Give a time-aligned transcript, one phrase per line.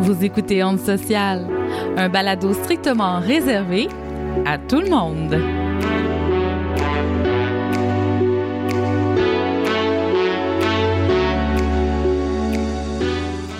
[0.00, 1.46] Vous écoutez Onde Sociale,
[1.96, 3.88] un balado strictement réservé
[4.46, 5.36] à tout le monde.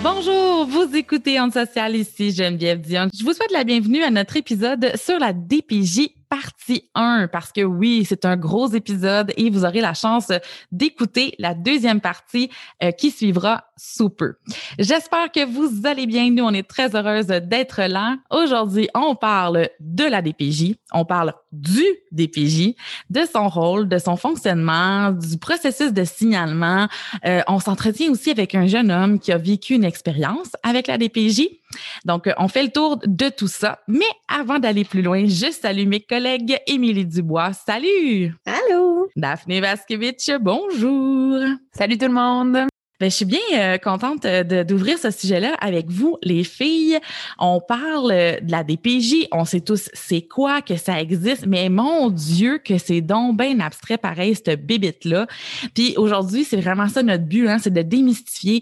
[0.03, 3.07] Bonjour, vous écoutez Onde Sociale ici, Geneviève Dion.
[3.13, 7.61] Je vous souhaite la bienvenue à notre épisode sur la DPJ partie 1 parce que
[7.61, 10.31] oui, c'est un gros épisode et vous aurez la chance
[10.71, 12.49] d'écouter la deuxième partie
[12.81, 14.35] euh, qui suivra sous peu.
[14.79, 16.31] J'espère que vous allez bien.
[16.31, 18.15] Nous, on est très heureuse d'être là.
[18.29, 21.83] Aujourd'hui, on parle de la DPJ, on parle du
[22.13, 22.75] DPJ,
[23.09, 26.87] de son rôle, de son fonctionnement, du processus de signalement.
[27.25, 30.97] Euh, on s'entretient aussi avec un jeune homme qui a vécu une expérience avec la
[30.97, 31.60] DPJ.
[32.05, 33.79] Donc, on fait le tour de tout ça.
[33.87, 37.53] Mais avant d'aller plus loin, je salue mes collègues Émilie Dubois.
[37.53, 38.33] Salut!
[38.45, 39.07] Allô!
[39.15, 41.39] Daphné Vaskevitch, bonjour!
[41.73, 42.70] Salut tout le monde!
[43.01, 46.99] Ben, je suis bien euh, contente euh, d'ouvrir ce sujet-là avec vous, les filles.
[47.39, 51.67] On parle euh, de la DPJ, on sait tous c'est quoi, que ça existe, mais
[51.69, 55.25] mon Dieu, que c'est donc bien abstrait pareil, cette bébite-là.
[55.73, 58.61] Puis aujourd'hui, c'est vraiment ça notre but, hein, c'est de démystifier,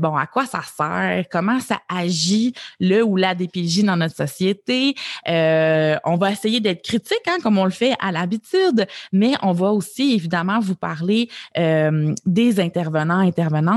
[0.00, 4.94] bon, à quoi ça sert, comment ça agit, le ou la DPJ dans notre société.
[5.26, 9.72] on va essayer d'être critique, hein, comme on le fait à l'habitude, mais on va
[9.72, 13.20] aussi évidemment vous parler des intervenants,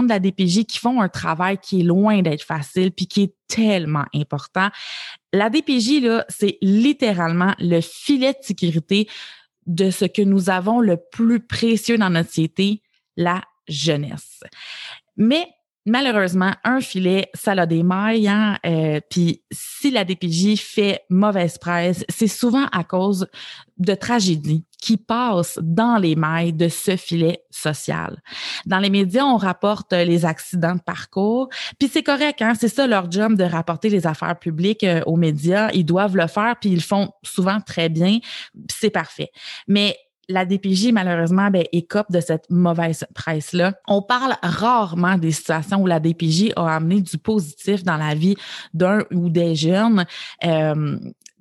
[0.04, 3.36] de la DPJ qui font un travail qui est loin d'être facile puis qui est
[3.48, 4.70] tellement important.
[5.34, 9.08] La DPJ, là, c'est littéralement le filet de sécurité
[9.66, 12.82] de ce que nous avons le plus précieux dans notre société,
[13.18, 14.42] la jeunesse.
[15.18, 15.48] Mais
[15.88, 18.28] malheureusement, un filet, ça a des mailles.
[18.28, 18.58] Hein?
[18.66, 23.28] Euh, puis si la DPJ fait mauvaise presse, c'est souvent à cause
[23.78, 28.22] de tragédies qui passent dans les mailles de ce filet social.
[28.66, 32.54] Dans les médias, on rapporte les accidents de parcours, puis c'est correct, hein?
[32.60, 35.70] c'est ça leur job de rapporter les affaires publiques euh, aux médias.
[35.74, 38.20] Ils doivent le faire, puis ils le font souvent très bien,
[38.70, 39.32] c'est parfait.
[39.68, 39.96] Mais
[40.30, 43.74] la DPJ, malheureusement, ben, écope de cette mauvaise presse-là.
[43.88, 48.36] On parle rarement des situations où la DPJ a amené du positif dans la vie
[48.74, 50.06] d'un ou des jeunes.
[50.44, 50.98] Euh,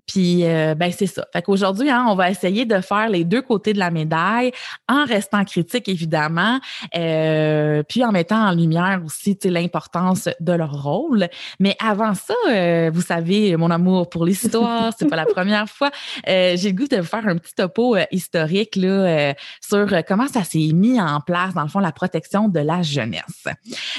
[0.07, 1.27] puis, euh, ben c'est ça.
[1.33, 4.53] Fait qu'aujourd'hui, hein, on va essayer de faire les deux côtés de la médaille
[4.89, 6.61] en restant critique, évidemment,
[6.97, 11.29] euh, puis en mettant en lumière aussi l'importance de leur rôle.
[11.59, 15.91] Mais avant ça, euh, vous savez, mon amour pour l'histoire, c'est pas la première fois.
[16.29, 20.45] Euh, j'ai le goût de vous faire un petit topo historique là, sur comment ça
[20.45, 23.45] s'est mis en place, dans le fond, la protection de la jeunesse.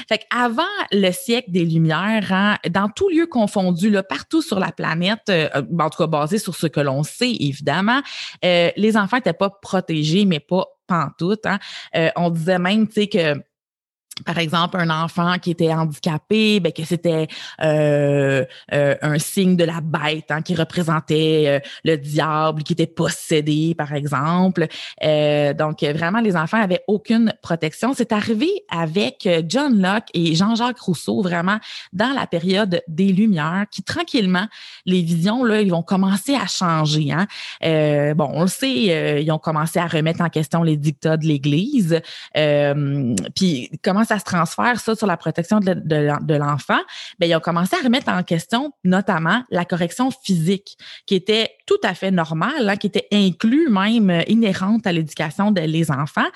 [0.08, 4.72] Fait qu'avant le siècle des Lumières, hein, dans tout lieu confondu, là, partout sur la
[4.72, 5.30] planète,
[5.78, 8.00] en basé sur ce que l'on sait, évidemment.
[8.44, 11.46] Euh, les enfants n'étaient pas protégés, mais pas pantoute.
[11.46, 11.58] Hein.
[11.94, 13.34] Euh, on disait même, tu sais, que
[14.24, 17.28] par exemple, un enfant qui était handicapé, ben que c'était
[17.62, 22.86] euh, euh, un signe de la bête hein, qui représentait euh, le diable, qui était
[22.86, 24.66] possédé, par exemple.
[25.02, 27.92] donc, vraiment, les enfants avaient aucune protection.
[27.94, 31.58] C'est arrivé avec John Locke et Jean-Jacques Rousseau, vraiment,
[31.92, 34.46] dans la période des Lumières, qui tranquillement,
[34.86, 37.12] les visions, là, ils vont commencer à changer.
[37.12, 37.26] Hein.
[38.14, 42.00] bon, on le sait, ils ont commencé à remettre en question les dictats de l'Église.
[42.34, 46.80] puis, comment ça se transfère, ça, sur la protection de, l'enfant,
[47.18, 50.76] ben, ils ont commencé à remettre en question notamment la correction physique,
[51.06, 55.50] qui était tout à fait normale, hein, qui était inclus même euh, inhérente à l'éducation
[55.50, 56.26] des enfants,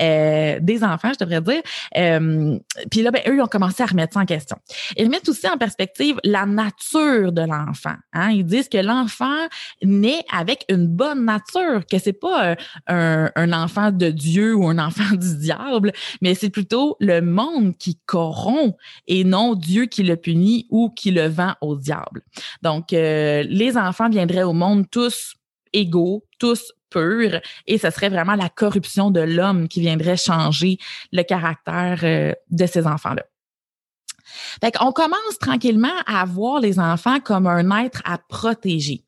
[0.00, 1.62] euh, des enfants, je devrais dire.
[1.96, 2.58] Euh,
[2.90, 4.58] puis là, ben, eux, ils ont commencé à remettre ça en question.
[4.98, 7.96] Ils remettent aussi en perspective la nature de l'enfant.
[8.12, 8.32] Hein.
[8.32, 9.48] Ils disent que l'enfant
[9.82, 12.54] naît avec une bonne nature, que c'est pas
[12.86, 17.78] un, un enfant de Dieu ou un enfant du diable, mais c'est plutôt le monde
[17.78, 18.76] qui corrompt
[19.06, 22.22] et non Dieu qui le punit ou qui le vend au diable.
[22.60, 25.34] Donc, euh, les enfants viendraient au monde tous
[25.72, 30.78] égaux, tous purs, et ce serait vraiment la corruption de l'homme qui viendrait changer
[31.10, 33.24] le caractère euh, de ces enfants-là.
[34.60, 39.04] Fait qu'on commence tranquillement à voir les enfants comme un être à protéger.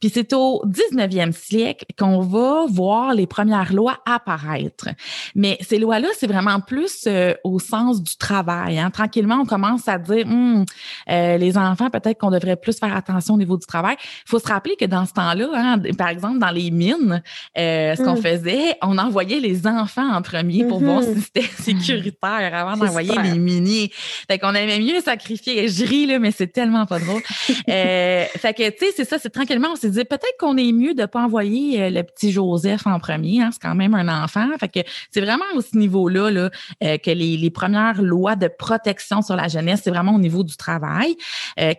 [0.00, 4.88] Puis c'est au 19e siècle qu'on va voir les premières lois apparaître.
[5.34, 8.78] Mais ces lois-là, c'est vraiment plus euh, au sens du travail.
[8.78, 8.90] Hein.
[8.90, 10.64] Tranquillement, on commence à dire, hum,
[11.10, 13.96] euh, les enfants, peut-être qu'on devrait plus faire attention au niveau du travail.
[14.00, 17.22] Il faut se rappeler que dans ce temps-là, hein, par exemple, dans les mines,
[17.58, 18.22] euh, ce qu'on hum.
[18.22, 23.38] faisait, on envoyait les enfants en premier pour voir si c'était sécuritaire avant d'envoyer les
[23.38, 23.90] miniers.
[24.28, 25.68] Fait qu'on aimait mieux sacrifier.
[25.68, 27.22] Je ris, là, mais c'est tellement pas drôle.
[27.66, 30.94] fait que, tu sais, c'est ça, c'est tranquillement on s'est dit peut-être qu'on est mieux
[30.94, 33.42] de pas envoyer le petit Joseph en premier.
[33.42, 34.48] Hein, c'est quand même un enfant.
[34.58, 34.80] Fait que
[35.10, 36.50] c'est vraiment au ce niveau-là là,
[36.80, 40.56] que les, les, premières lois de protection sur la jeunesse, c'est vraiment au niveau du
[40.56, 41.16] travail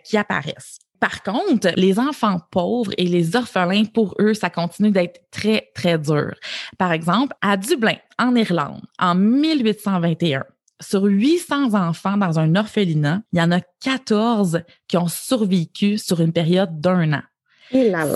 [0.04, 0.78] qui apparaissent.
[1.04, 5.98] Par contre, les enfants pauvres et les orphelins, pour eux, ça continue d'être très, très
[5.98, 6.34] dur.
[6.78, 10.44] Par exemple, à Dublin, en Irlande, en 1821,
[10.80, 16.22] sur 800 enfants dans un orphelinat, il y en a 14 qui ont survécu sur
[16.22, 17.22] une période d'un an.
[17.70, 18.06] Et là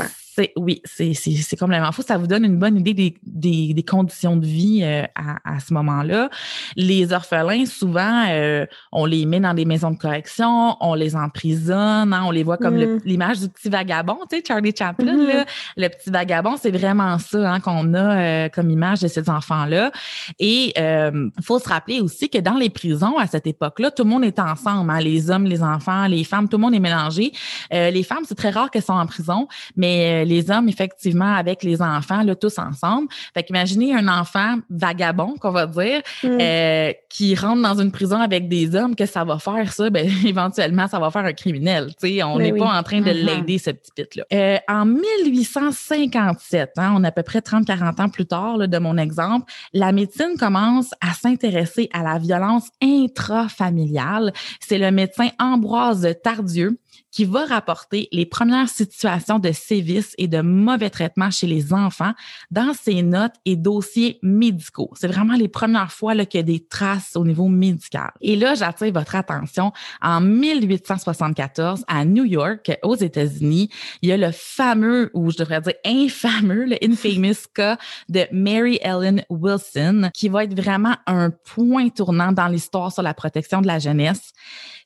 [0.56, 2.02] oui, c'est complètement fou.
[2.02, 5.61] Ça vous donne une bonne idée des, des, des conditions de vie euh, à, à,
[5.61, 6.31] ce moment-là.
[6.76, 12.12] Les orphelins, souvent, euh, on les met dans des maisons de correction, on les emprisonne,
[12.12, 13.00] hein, on les voit comme mm.
[13.05, 15.26] l'image du petit vagabond, tu sais, Charlie Chaplin, mm-hmm.
[15.26, 15.44] là,
[15.76, 19.90] le petit vagabond, c'est vraiment ça hein, qu'on a euh, comme image de ces enfants-là.
[20.38, 24.11] Et il faut se rappeler aussi que dans les prisons, à cette époque-là, tout le
[24.11, 27.32] monde est ensemble, hein, les hommes, les enfants, les femmes, tout le monde est mélangé.
[27.70, 31.82] les femmes, c'est très rare qu'elles sont en prison, mais les hommes, effectivement, avec les
[31.82, 33.08] enfants, là, tous ensemble.
[33.34, 36.38] Fait qu'imaginez un enfant vagabond, qu'on va dire, mm.
[36.40, 39.90] euh, qui rentre dans une prison avec des hommes, que ça va faire ça?
[39.90, 41.90] Ben, éventuellement, ça va faire un criminel.
[41.98, 43.25] sais, on n'est pas en train de mm-hmm.
[43.25, 44.25] l'aider, ce petit pit-là.
[44.32, 48.78] Euh, en 1857, hein, on est à peu près 30-40 ans plus tard là, de
[48.78, 54.32] mon exemple, la médecine commence à s'intéresser à la violence intrafamiliale.
[54.60, 56.78] C'est le médecin Ambroise Tardieu
[57.10, 62.12] qui va rapporter les premières situations de sévices et de mauvais traitements chez les enfants
[62.50, 64.90] dans ses notes et dossiers médicaux.
[64.94, 68.10] C'est vraiment les premières fois qu'il y a des traces au niveau médical.
[68.20, 69.72] Et là, j'attire votre attention.
[70.02, 73.70] En 1874, à New York, aux États-Unis,
[74.02, 77.78] il y a le fameux, ou je devrais dire infameux, le infamous cas
[78.08, 83.14] de Mary Ellen Wilson, qui va être vraiment un point tournant dans l'histoire sur la
[83.14, 84.32] protection de la jeunesse.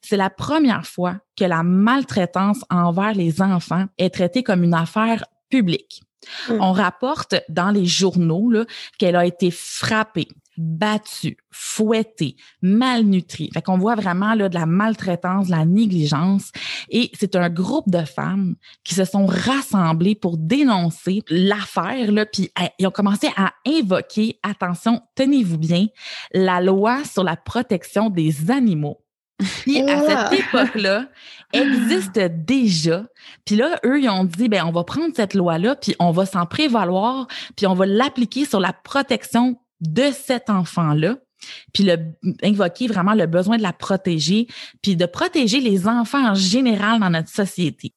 [0.03, 5.25] C'est la première fois que la maltraitance envers les enfants est traitée comme une affaire
[5.49, 6.03] publique.
[6.49, 6.61] Mm.
[6.61, 8.53] On rapporte dans les journaux
[8.99, 13.51] qu'elle a été frappée, battue, fouettée, malnutrie.
[13.53, 16.51] Fait qu'on voit vraiment là, de la maltraitance, de la négligence.
[16.89, 22.09] Et c'est un groupe de femmes qui se sont rassemblées pour dénoncer l'affaire.
[22.33, 25.87] Puis eh, ils ont commencé à invoquer, attention, tenez-vous bien,
[26.33, 29.02] la loi sur la protection des animaux
[29.63, 31.07] puis à cette époque-là,
[31.53, 33.05] existe déjà.
[33.45, 36.27] Puis là, eux, ils ont dit, ben on va prendre cette loi-là, puis on va
[36.27, 41.17] s'en prévaloir, puis on va l'appliquer sur la protection de cet enfant-là.
[41.75, 41.97] Puis le,
[42.45, 44.47] invoquer vraiment le besoin de la protéger,
[44.81, 47.93] puis de protéger les enfants en général dans notre société.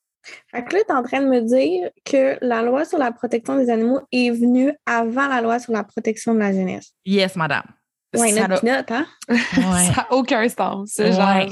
[0.51, 3.11] Fait que là, tu es en train de me dire que la loi sur la
[3.11, 6.93] protection des animaux est venue avant la loi sur la protection de la jeunesse.
[7.05, 7.65] Yes, madame.
[8.13, 8.83] Oui, notre a...
[8.89, 9.05] hein?
[9.27, 10.95] ça n'a aucun sens.
[10.97, 11.49] Genre,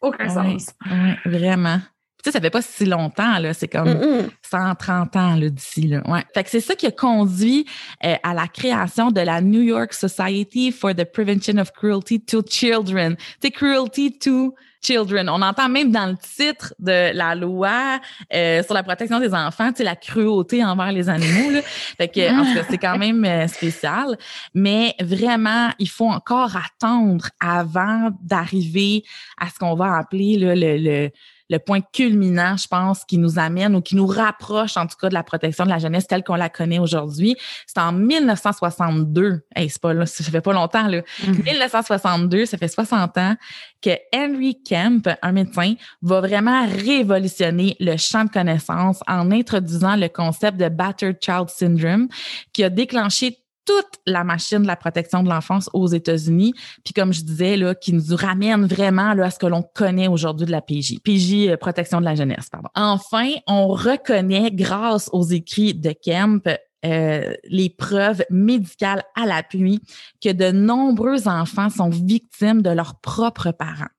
[0.00, 0.66] aucun sens.
[0.90, 1.80] Oui, vraiment.
[2.22, 3.54] Tu sais, ça fait pas si longtemps, là.
[3.54, 6.02] C'est comme 130 ans, là, d'ici, là.
[6.06, 6.22] Ouais.
[6.34, 7.66] Fait que c'est ça qui a conduit
[8.04, 12.42] euh, à la création de la New York Society for the Prevention of Cruelty to
[12.42, 13.16] Children.
[13.16, 15.28] Tu sais, cruelty to children.
[15.28, 18.00] On entend même dans le titre de la loi
[18.32, 21.50] euh, sur la protection des enfants, tu sais, la cruauté envers les animaux.
[21.50, 21.60] Là.
[21.98, 24.16] C'est quand même euh, spécial.
[24.54, 29.04] Mais vraiment, il faut encore attendre avant d'arriver
[29.38, 31.10] à ce qu'on va appeler le, le
[31.50, 35.08] le point culminant, je pense, qui nous amène ou qui nous rapproche, en tout cas,
[35.08, 37.36] de la protection de la jeunesse telle qu'on la connaît aujourd'hui.
[37.66, 39.42] C'est en 1962.
[39.54, 41.02] Hey, c'est pas là, ça fait pas longtemps, là.
[41.26, 42.46] 1962, mm-hmm.
[42.46, 43.36] ça fait 60 ans
[43.82, 50.08] que Henry Kemp, un médecin, va vraiment révolutionner le champ de connaissances en introduisant le
[50.08, 52.08] concept de Battered Child Syndrome
[52.52, 57.12] qui a déclenché toute la machine de la protection de l'enfance aux États-Unis, puis comme
[57.12, 60.52] je disais, là, qui nous ramène vraiment là, à ce que l'on connaît aujourd'hui de
[60.52, 60.98] la PJ.
[61.04, 62.68] PJ, euh, protection de la jeunesse, pardon.
[62.74, 66.48] Enfin, on reconnaît, grâce aux écrits de Kemp,
[66.84, 69.80] euh, les preuves médicales à l'appui
[70.22, 73.90] que de nombreux enfants sont victimes de leurs propres parents.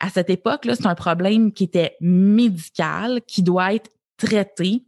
[0.00, 3.90] À cette époque-là, c'est un problème qui était médical, qui doit être
[4.20, 4.84] traité,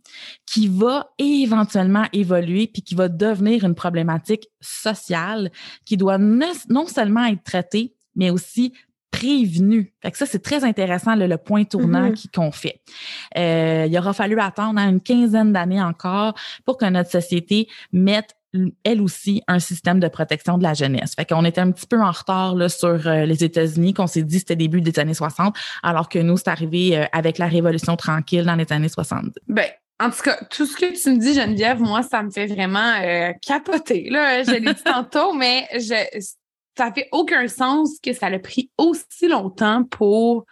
[0.47, 5.51] qui va éventuellement évoluer puis qui va devenir une problématique sociale
[5.85, 8.73] qui doit non seulement être traitée, mais aussi
[9.11, 9.93] prévenue.
[10.03, 12.31] Fait que ça, c'est très intéressant, le, point tournant mm-hmm.
[12.35, 12.81] qu'on fait.
[13.37, 16.35] Euh, il aura fallu attendre une quinzaine d'années encore
[16.65, 18.35] pour que notre société mette
[18.85, 21.15] elle aussi un système de protection de la jeunesse.
[21.15, 24.23] Fait qu'on était un petit peu en retard là, sur euh, les États-Unis, qu'on s'est
[24.23, 27.97] dit c'était début des années 60, alors que nous, c'est arrivé euh, avec la Révolution
[27.97, 29.33] tranquille dans les années 70.
[29.49, 29.67] Ben,
[30.01, 32.95] en tout cas, tout ce que tu me dis, Geneviève, moi, ça me fait vraiment
[33.03, 34.11] euh, capoter.
[34.11, 34.43] Là.
[34.43, 35.95] Je l'ai dit tantôt, mais je,
[36.77, 40.45] ça fait aucun sens que ça a pris aussi longtemps pour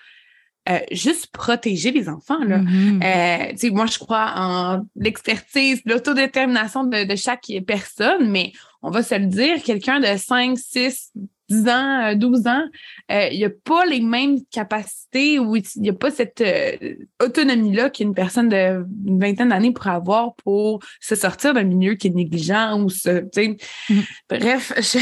[0.70, 2.42] euh, juste protéger les enfants.
[2.44, 2.58] Là.
[2.58, 3.64] Mm-hmm.
[3.64, 9.14] Euh, moi, je crois en l'expertise, l'autodétermination de, de chaque personne, mais on va se
[9.14, 11.12] le dire, quelqu'un de 5, 6,
[11.48, 12.64] 10 ans, 12 ans,
[13.10, 16.42] il n'y a pas les mêmes capacités ou il n'y a pas cette
[17.22, 22.10] autonomie-là qu'une personne d'une vingtaine d'années pourrait avoir pour se sortir d'un milieu qui est
[22.10, 23.20] négligent ou se.
[23.20, 24.04] Mm-hmm.
[24.30, 24.98] Bref, je,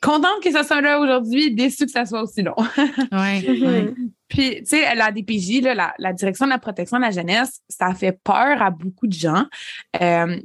[0.00, 2.54] contente que ça soit là aujourd'hui, déçue que ça soit aussi long.
[3.12, 3.48] oui.
[3.48, 4.12] Mhm.
[4.30, 7.92] Puis, tu sais, la DPJ, là, la, Direction de la protection de la jeunesse, ça
[7.94, 9.44] fait peur à beaucoup de gens.
[10.00, 10.40] Euh,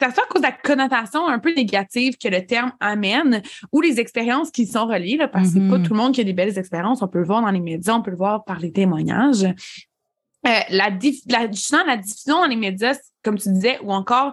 [0.00, 3.80] ça soit à cause de la connotation un peu négative que le terme amène ou
[3.80, 5.82] les expériences qui sont reliées, là, parce que c'est pas mhm.
[5.84, 7.02] tout le monde qui a des belles expériences.
[7.02, 9.44] On peut le voir dans les médias, on peut le voir par les témoignages.
[9.44, 10.90] Euh, la,
[11.28, 14.32] la, justement, la diffusion dans les médias, comme tu disais, ou encore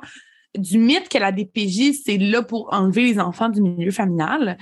[0.58, 4.58] du mythe que la DPJ, c'est là pour enlever les enfants du milieu familial.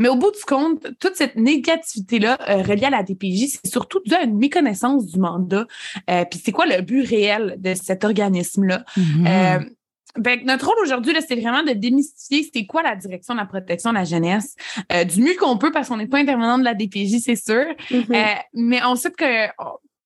[0.00, 4.00] Mais au bout du compte, toute cette négativité-là euh, reliée à la DPJ, c'est surtout
[4.04, 5.66] dû à une méconnaissance du mandat.
[6.08, 8.84] Euh, Puis c'est quoi le but réel de cet organisme-là?
[8.96, 9.58] Mm-hmm.
[9.60, 9.70] Euh,
[10.16, 13.90] ben, notre rôle aujourd'hui, c'est vraiment de démystifier c'est quoi la direction de la protection
[13.90, 14.56] de la jeunesse.
[14.92, 17.66] Euh, du mieux qu'on peut, parce qu'on n'est pas intervenant de la DPJ, c'est sûr.
[17.92, 19.46] Euh, mais ensuite que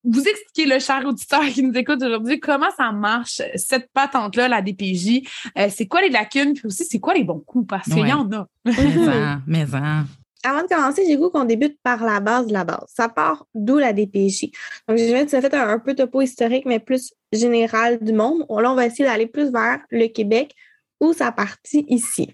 [0.05, 4.63] vous expliquez, le cher auditeur qui nous écoute aujourd'hui, comment ça marche, cette patente-là, la
[4.63, 5.23] DPJ.
[5.59, 8.13] Euh, c'est quoi les lacunes, puis aussi, c'est quoi les bons coups, parce qu'il y
[8.13, 8.47] en a.
[9.47, 10.05] mais en,
[10.45, 12.85] Avant de commencer, j'ai goût qu'on débute par la base de la base.
[12.89, 14.51] Ça part d'où la DPJ.
[14.89, 18.45] Donc, j'ai fait un, un peu topo historique, mais plus général du monde.
[18.51, 20.55] Là, on va essayer d'aller plus vers le Québec,
[21.09, 22.33] où ça partit ici.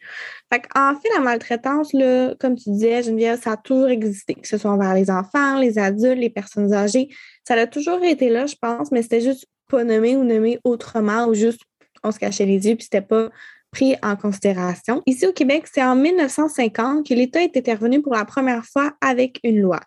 [0.53, 4.59] en fait, la maltraitance, là, comme tu disais, Geneviève, ça a toujours existé, que ce
[4.59, 7.09] soit envers les enfants, les adultes, les personnes âgées.
[7.47, 11.27] Ça a toujours été là, je pense, mais c'était juste pas nommé ou nommé autrement
[11.27, 11.61] ou juste
[12.03, 13.31] on se cachait les yeux puis c'était pas
[13.71, 15.03] pris en considération.
[15.07, 19.39] Ici au Québec, c'est en 1950 que l'État est intervenu pour la première fois avec
[19.45, 19.81] une loi.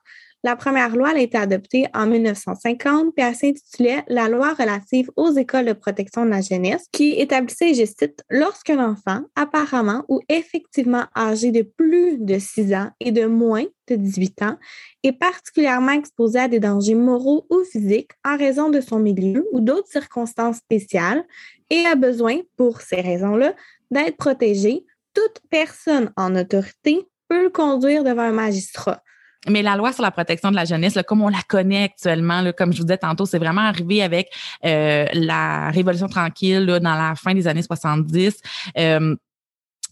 [0.45, 5.31] La première loi a été adoptée en 1950, puis elle s'intitulait La loi relative aux
[5.31, 11.05] écoles de protection de la jeunesse, qui établissait, je cite, lorsqu'un enfant apparemment ou effectivement
[11.15, 14.57] âgé de plus de 6 ans et de moins de 18 ans
[15.03, 19.61] est particulièrement exposé à des dangers moraux ou physiques en raison de son milieu ou
[19.61, 21.23] d'autres circonstances spéciales
[21.69, 23.53] et a besoin, pour ces raisons-là,
[23.91, 29.01] d'être protégé, toute personne en autorité peut le conduire devant un magistrat.
[29.49, 32.71] Mais la loi sur la protection de la jeunesse, comme on la connaît actuellement, comme
[32.71, 34.29] je vous disais tantôt, c'est vraiment arrivé avec
[34.65, 38.39] euh, la Révolution tranquille dans la fin des années 70.
[38.77, 39.15] Euh,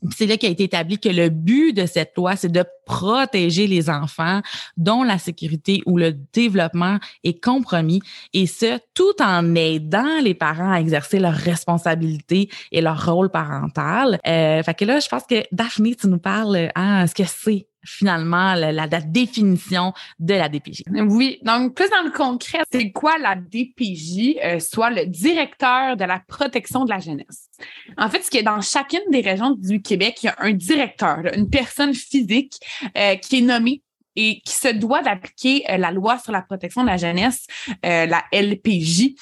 [0.10, 3.68] c'est là qu'il a été établi que le but de cette loi, c'est de protéger
[3.68, 4.42] les enfants
[4.76, 8.02] dont la sécurité ou le développement est compromis,
[8.34, 14.20] et ce, tout en aidant les parents à exercer leurs responsabilités et leur rôle parental.
[14.28, 17.68] Euh, fait que là, je pense que Daphné, tu nous parles, hein, ce que c'est
[17.84, 20.84] finalement la, définition de la DPJ.
[20.92, 26.04] Oui, donc plus dans le concret, c'est quoi la DPJ, euh, soit le directeur de
[26.04, 27.50] la protection de la jeunesse?
[27.98, 30.54] En fait, ce qui est dans chacune des régions du Québec, il y a un
[30.54, 32.54] directeur, une personne physique
[32.98, 33.82] euh, qui est nommée
[34.16, 37.48] et qui se doit d'appliquer euh, la loi sur la protection de la jeunesse,
[37.84, 39.16] la LPJ,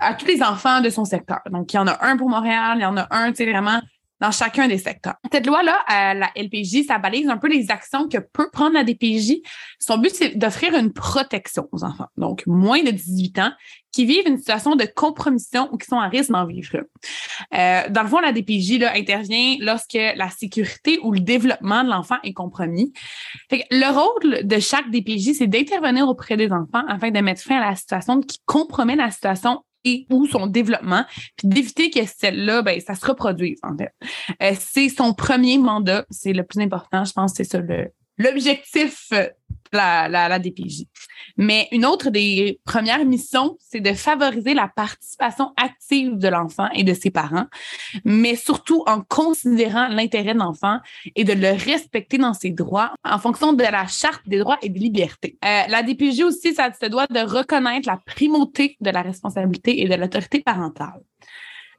[0.00, 1.40] à tous les enfants de son secteur.
[1.50, 3.50] Donc, il y en a un pour Montréal, il y en a un, tu sais,
[3.50, 3.80] vraiment
[4.20, 5.14] dans chacun des secteurs.
[5.30, 8.84] Cette loi-là, euh, la LPJ, ça balise un peu les actions que peut prendre la
[8.84, 9.42] DPJ.
[9.78, 13.52] Son but, c'est d'offrir une protection aux enfants, donc moins de 18 ans,
[13.92, 16.84] qui vivent une situation de compromission ou qui sont à risque d'en vivre.
[17.54, 21.88] Euh, dans le fond, la DPJ là, intervient lorsque la sécurité ou le développement de
[21.88, 22.92] l'enfant est compromis.
[23.50, 27.70] le rôle de chaque DPJ, c'est d'intervenir auprès des enfants afin de mettre fin à
[27.70, 29.62] la situation qui compromet la situation
[30.10, 31.04] ou son développement,
[31.36, 33.92] puis d'éviter que celle-là, ben, ça se reproduise, en fait.
[34.42, 37.60] Euh, c'est son premier mandat, c'est le plus important, je pense, c'est ça
[38.18, 39.12] l'objectif
[39.72, 40.84] la, la, la, DPJ.
[41.36, 46.84] Mais une autre des premières missions, c'est de favoriser la participation active de l'enfant et
[46.84, 47.46] de ses parents,
[48.04, 50.78] mais surtout en considérant l'intérêt de l'enfant
[51.14, 54.68] et de le respecter dans ses droits en fonction de la charte des droits et
[54.68, 55.38] des libertés.
[55.44, 59.88] Euh, la DPJ aussi, ça se doit de reconnaître la primauté de la responsabilité et
[59.88, 61.00] de l'autorité parentale.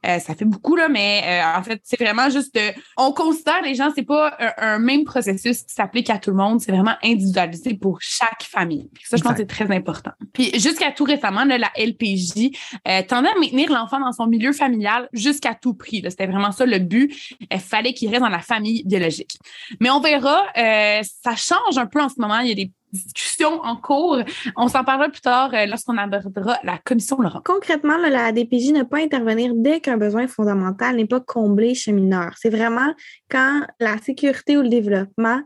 [0.06, 2.58] Euh, ça fait beaucoup, là, mais euh, en fait, c'est vraiment juste
[2.96, 6.60] on considère les gens, c'est pas un, même processus qui s'applique à tout le monde,
[6.60, 8.88] c'est vraiment individualisé pour chaque famille.
[9.04, 10.12] ça, je pense que c'est très important.
[10.32, 12.50] Puis jusqu'à tout récemment, là, la LPJ
[12.86, 16.02] euh, tendait à maintenir l'enfant dans son milieu familial jusqu'à tout prix.
[16.08, 17.12] C'était vraiment ça le but.
[17.50, 19.38] Il fallait qu'il reste dans la famille biologique.
[19.80, 22.38] Mais on verra, ça change un peu en ce moment.
[22.40, 24.18] Il y a des discussion en cours.
[24.56, 27.42] On s'en parlera plus tard euh, lorsqu'on abordera la commission Laurent.
[27.44, 32.32] Concrètement, la DPJ ne peut intervenir dès qu'un besoin fondamental n'est pas comblé chez mineur.
[32.36, 32.92] C'est vraiment
[33.30, 35.40] quand la sécurité ou le développement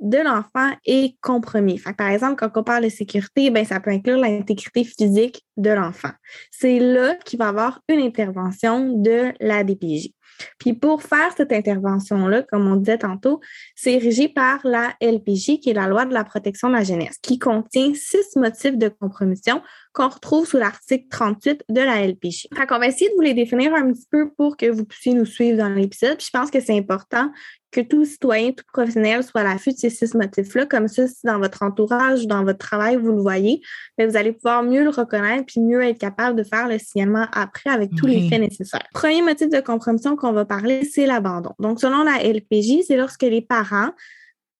[0.00, 1.80] de l'enfant est compromis.
[1.96, 6.12] par exemple, quand on parle de sécurité, ben, ça peut inclure l'intégrité physique de l'enfant.
[6.50, 10.08] C'est là qu'il va y avoir une intervention de la DPJ.
[10.58, 13.40] Puis pour faire cette intervention-là, comme on disait tantôt,
[13.74, 17.18] c'est régi par la LPJ, qui est la loi de la protection de la jeunesse,
[17.22, 22.48] qui contient six motifs de compromission qu'on retrouve sous l'article 38 de la LPJ.
[22.56, 25.14] Fait qu'on va essayer de vous les définir un petit peu pour que vous puissiez
[25.14, 26.20] nous suivre dans l'épisode.
[26.20, 27.30] je pense que c'est important
[27.72, 30.66] que tout citoyen, tout professionnel soit à l'affût de ces six motifs-là.
[30.66, 33.60] Comme ça, si dans votre entourage ou dans votre travail, vous le voyez,
[33.96, 36.78] mais ben, vous allez pouvoir mieux le reconnaître puis mieux être capable de faire le
[36.78, 38.86] signalement après avec tous les faits nécessaires.
[38.92, 41.52] Premier motif de compromission qu'on va parler, c'est l'abandon.
[41.58, 43.90] Donc, selon la LPJ, c'est lorsque les parents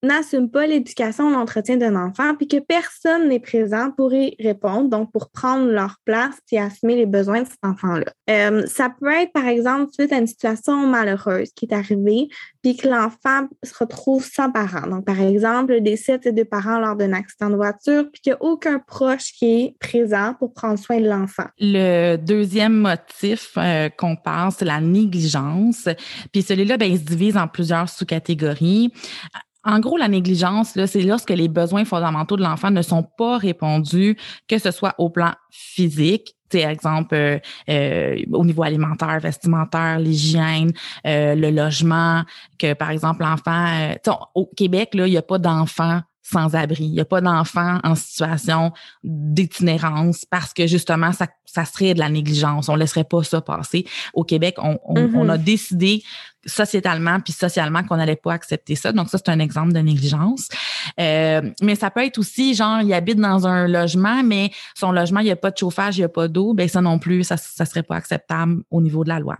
[0.03, 5.13] n'assument pas l'éducation l'entretien d'un enfant, puis que personne n'est présent pour y répondre, donc
[5.13, 8.07] pour prendre leur place et assumer les besoins de cet enfant-là.
[8.31, 12.29] Euh, ça peut être, par exemple, suite à une situation malheureuse qui est arrivée,
[12.63, 14.87] puis que l'enfant se retrouve sans parents.
[14.87, 18.23] Donc, par exemple, le décès de ses deux parents lors d'un accident de voiture, puis
[18.23, 21.47] qu'il n'y a aucun proche qui est présent pour prendre soin de l'enfant.
[21.59, 25.89] Le deuxième motif euh, qu'on parle, c'est la négligence.
[26.33, 28.93] Puis celui-là, ben, il se divise en plusieurs sous-catégories.
[29.65, 34.17] En gros, la négligence, c'est lorsque les besoins fondamentaux de l'enfant ne sont pas répondus,
[34.49, 37.39] que ce soit au plan physique, par exemple euh,
[37.69, 40.73] euh, au niveau alimentaire, vestimentaire, l'hygiène,
[41.07, 42.25] euh, le logement,
[42.59, 43.95] que par exemple l'enfant,
[44.35, 46.85] au Québec là, il n'y a pas d'enfants sans abri.
[46.85, 48.73] Il n'y a pas d'enfants en situation
[49.03, 52.69] d'itinérance parce que justement, ça, ça serait de la négligence.
[52.69, 53.87] On ne laisserait pas ça passer.
[54.15, 55.43] Au Québec, on, on, on a mm-hmm.
[55.43, 56.03] décidé
[56.47, 58.93] sociétalement puis socialement qu'on n'allait pas accepter ça.
[58.93, 60.49] Donc ça, c'est un exemple de négligence.
[60.99, 65.21] Euh, mais ça peut être aussi, genre, il habite dans un logement, mais son logement,
[65.21, 66.55] il n'y a pas de chauffage, il n'y a pas d'eau.
[66.55, 69.37] Ben ça non plus, ça ne serait pas acceptable au niveau de la loi.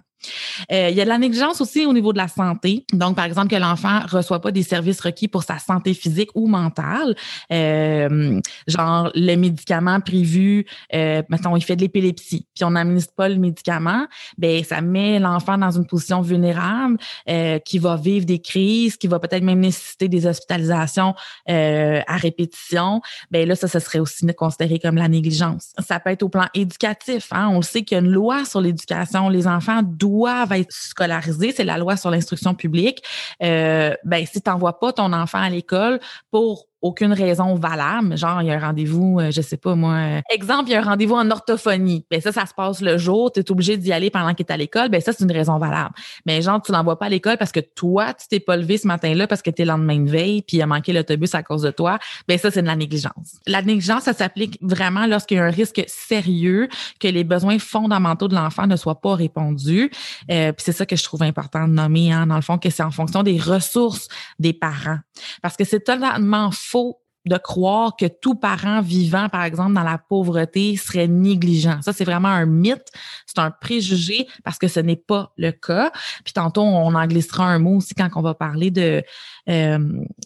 [0.73, 2.85] Euh, il y a de la négligence aussi au niveau de la santé.
[2.93, 6.47] Donc, par exemple, que l'enfant reçoit pas des services requis pour sa santé physique ou
[6.47, 7.15] mentale,
[7.53, 13.29] euh, genre le médicament prévu, euh, mettons, il fait de l'épilepsie, puis on n'administre pas
[13.29, 14.07] le médicament,
[14.39, 16.99] ben ça met l'enfant dans une position vulnérable,
[17.29, 21.15] euh, qui va vivre des crises, qui va peut-être même nécessiter des hospitalisations
[21.49, 23.01] euh, à répétition.
[23.31, 25.73] Ben là, ça, ce serait aussi considéré comme la négligence.
[25.79, 27.29] Ça peut être au plan éducatif.
[27.33, 27.49] Hein?
[27.51, 29.29] On sait qu'il y a une loi sur l'éducation.
[29.29, 33.03] Les enfants doivent doivent être scolarisés, c'est la loi sur l'instruction publique,
[33.43, 38.17] euh, ben si tu n'envoies pas ton enfant à l'école pour aucune raison valable.
[38.17, 39.95] Genre, il y a un rendez-vous, euh, je sais pas moi.
[39.95, 42.07] Euh, exemple, il y a un rendez-vous en orthophonie.
[42.11, 43.33] Ben ça, ça se passe le jour.
[43.33, 44.89] Tu es obligé d'y aller pendant qu'il est à l'école.
[44.89, 45.95] Ben ça, c'est une raison valable.
[46.27, 48.87] Mais genre, tu l'envoies pas à l'école parce que toi, tu t'es pas levé ce
[48.87, 51.63] matin-là parce que tu es lendemain de veille puis il a manqué l'autobus à cause
[51.63, 51.99] de toi.
[52.29, 53.39] Ben ça, c'est de la négligence.
[53.47, 58.29] La négligence, ça s'applique vraiment lorsqu'il y a un risque sérieux que les besoins fondamentaux
[58.29, 59.91] de l'enfant ne soient pas répondus.
[60.31, 62.71] Euh, puis c'est ça que je trouve important de nommer, hein, dans le fond, que
[62.71, 64.99] c'est en fonction des ressources des parents.
[65.43, 69.99] Parce que c'est totalement faux de croire que tout parent vivant, par exemple, dans la
[69.99, 71.81] pauvreté serait négligent.
[71.83, 72.87] Ça, c'est vraiment un mythe,
[73.27, 75.93] c'est un préjugé parce que ce n'est pas le cas.
[76.25, 79.03] Puis tantôt, on en glissera un mot aussi quand on va parler de,
[79.49, 79.79] euh,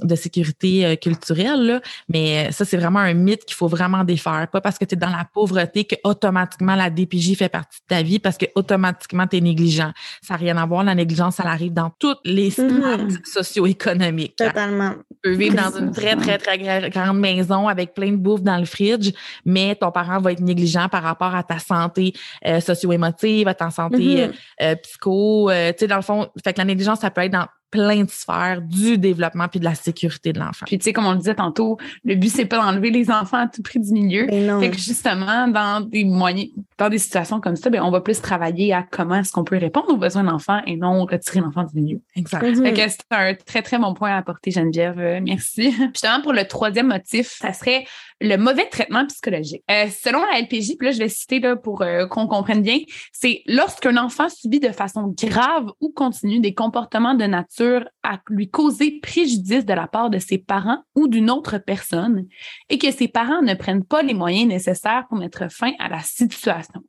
[0.02, 1.66] de sécurité euh, culturelle.
[1.66, 1.80] Là.
[2.09, 4.46] Mais ça, c'est vraiment un mythe qu'il faut vraiment défaire.
[4.52, 7.94] Pas parce que tu es dans la pauvreté que automatiquement la DPJ fait partie de
[7.94, 9.92] ta vie parce que automatiquement tu es négligent.
[10.22, 10.85] Ça n'a rien à voir.
[10.85, 13.11] La négligence, elle arrive dans toutes les mm-hmm.
[13.11, 14.37] strates socio-économiques.
[14.37, 14.92] Totalement.
[15.11, 18.59] Tu peux vivre dans une très, très, très grande maison avec plein de bouffe dans
[18.59, 19.12] le fridge,
[19.44, 22.12] mais ton parent va être négligent par rapport à ta santé
[22.47, 24.31] euh, socio-émotive, à ta santé
[24.62, 25.51] euh, psycho.
[25.51, 28.10] tu sais, dans le fond, fait que la négligence, ça peut être dans plein de
[28.10, 30.64] sphères du développement puis de la sécurité de l'enfant.
[30.64, 33.38] Puis tu sais comme on le disait tantôt, le but c'est pas d'enlever les enfants
[33.38, 34.28] à tout prix du milieu.
[34.28, 38.20] Fait que justement dans des moyens dans des situations comme ça, ben on va plus
[38.20, 41.64] travailler à comment est-ce qu'on peut répondre aux besoins de l'enfant et non retirer l'enfant
[41.64, 42.00] du milieu.
[42.14, 42.40] Exact.
[42.40, 45.72] Fait que c'est un très très bon point à apporter Geneviève, euh, merci.
[45.92, 47.87] justement pour le troisième motif, ça serait
[48.24, 49.62] le mauvais traitement psychologique.
[49.70, 52.78] Euh, selon la LPJ, puis là, je vais citer là, pour euh, qu'on comprenne bien,
[53.12, 58.50] c'est lorsqu'un enfant subit de façon grave ou continue des comportements de nature à lui
[58.50, 62.26] causer préjudice de la part de ses parents ou d'une autre personne
[62.68, 66.00] et que ses parents ne prennent pas les moyens nécessaires pour mettre fin à la
[66.00, 66.82] situation.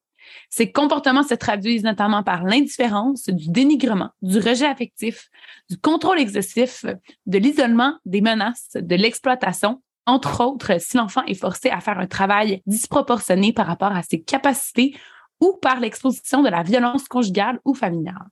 [0.50, 5.30] Ces comportements se traduisent notamment par l'indifférence, du dénigrement, du rejet affectif,
[5.70, 6.86] du contrôle excessif,
[7.26, 12.08] de l'isolement, des menaces, de l'exploitation, entre autres, si l'enfant est forcé à faire un
[12.08, 14.98] travail disproportionné par rapport à ses capacités
[15.40, 18.28] ou par l'exposition de la violence conjugale ou familiale.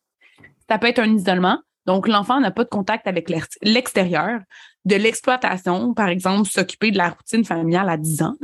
[0.70, 3.32] Ça peut être un isolement, donc l'enfant n'a pas de contact avec
[3.62, 4.40] l'extérieur.
[4.86, 8.36] De l'exploitation, par exemple, s'occuper de la routine familiale à 10 ans,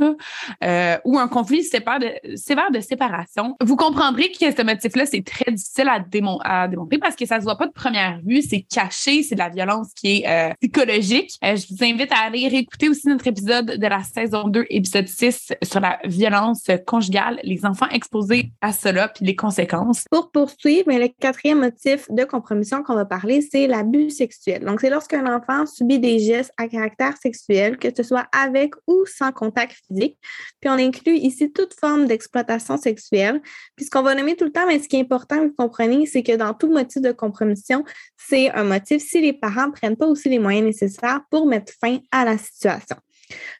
[0.64, 5.24] euh, ou un conflit sévère de, sévère de séparation, vous comprendrez que ce motif-là, c'est
[5.24, 6.04] très difficile à,
[6.44, 9.40] à, démontrer parce que ça se voit pas de première vue, c'est caché, c'est de
[9.40, 11.32] la violence qui est euh, psychologique.
[11.44, 15.08] Euh, je vous invite à aller réécouter aussi notre épisode de la saison 2, épisode
[15.08, 20.04] 6 sur la violence conjugale, les enfants exposés à cela, puis les conséquences.
[20.10, 24.64] Pour poursuivre, le quatrième motif de compromission qu'on va parler, c'est l'abus sexuel.
[24.64, 26.18] Donc, c'est lorsqu'un enfant subit des
[26.56, 30.18] à caractère sexuel, que ce soit avec ou sans contact physique.
[30.60, 33.40] Puis on inclut ici toute forme d'exploitation sexuelle.
[33.76, 36.06] Puis ce qu'on va nommer tout le temps, mais ce qui est important vous compreniez,
[36.06, 37.84] c'est que dans tout motif de compromission,
[38.16, 41.72] c'est un motif si les parents ne prennent pas aussi les moyens nécessaires pour mettre
[41.80, 42.96] fin à la situation.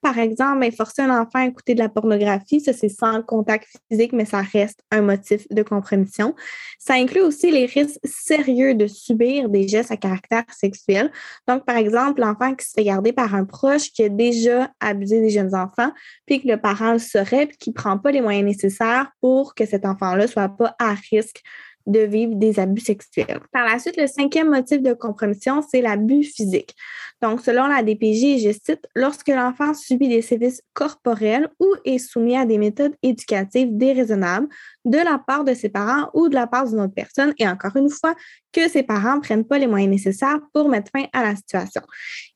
[0.03, 3.69] Par exemple, ben, forcer un enfant à écouter de la pornographie, ça c'est sans contact
[3.89, 6.35] physique, mais ça reste un motif de compromission.
[6.79, 11.11] Ça inclut aussi les risques sérieux de subir des gestes à caractère sexuel.
[11.47, 15.21] Donc, par exemple, l'enfant qui se fait garder par un proche qui a déjà abusé
[15.21, 15.93] des jeunes enfants,
[16.27, 19.55] puis que le parent le saurait, puis qui ne prend pas les moyens nécessaires pour
[19.55, 21.43] que cet enfant-là ne soit pas à risque
[21.87, 23.41] de vivre des abus sexuels.
[23.53, 26.75] Par la suite, le cinquième motif de compromission, c'est l'abus physique.
[27.23, 32.37] Donc, selon la DPJ, je cite, lorsque l'enfant subit des sévices corporels ou est soumis
[32.37, 34.49] à des méthodes éducatives déraisonnables
[34.87, 37.77] de la part de ses parents ou de la part d'une autre personne, et encore
[37.77, 38.15] une fois,
[38.53, 41.83] que ses parents ne prennent pas les moyens nécessaires pour mettre fin à la situation.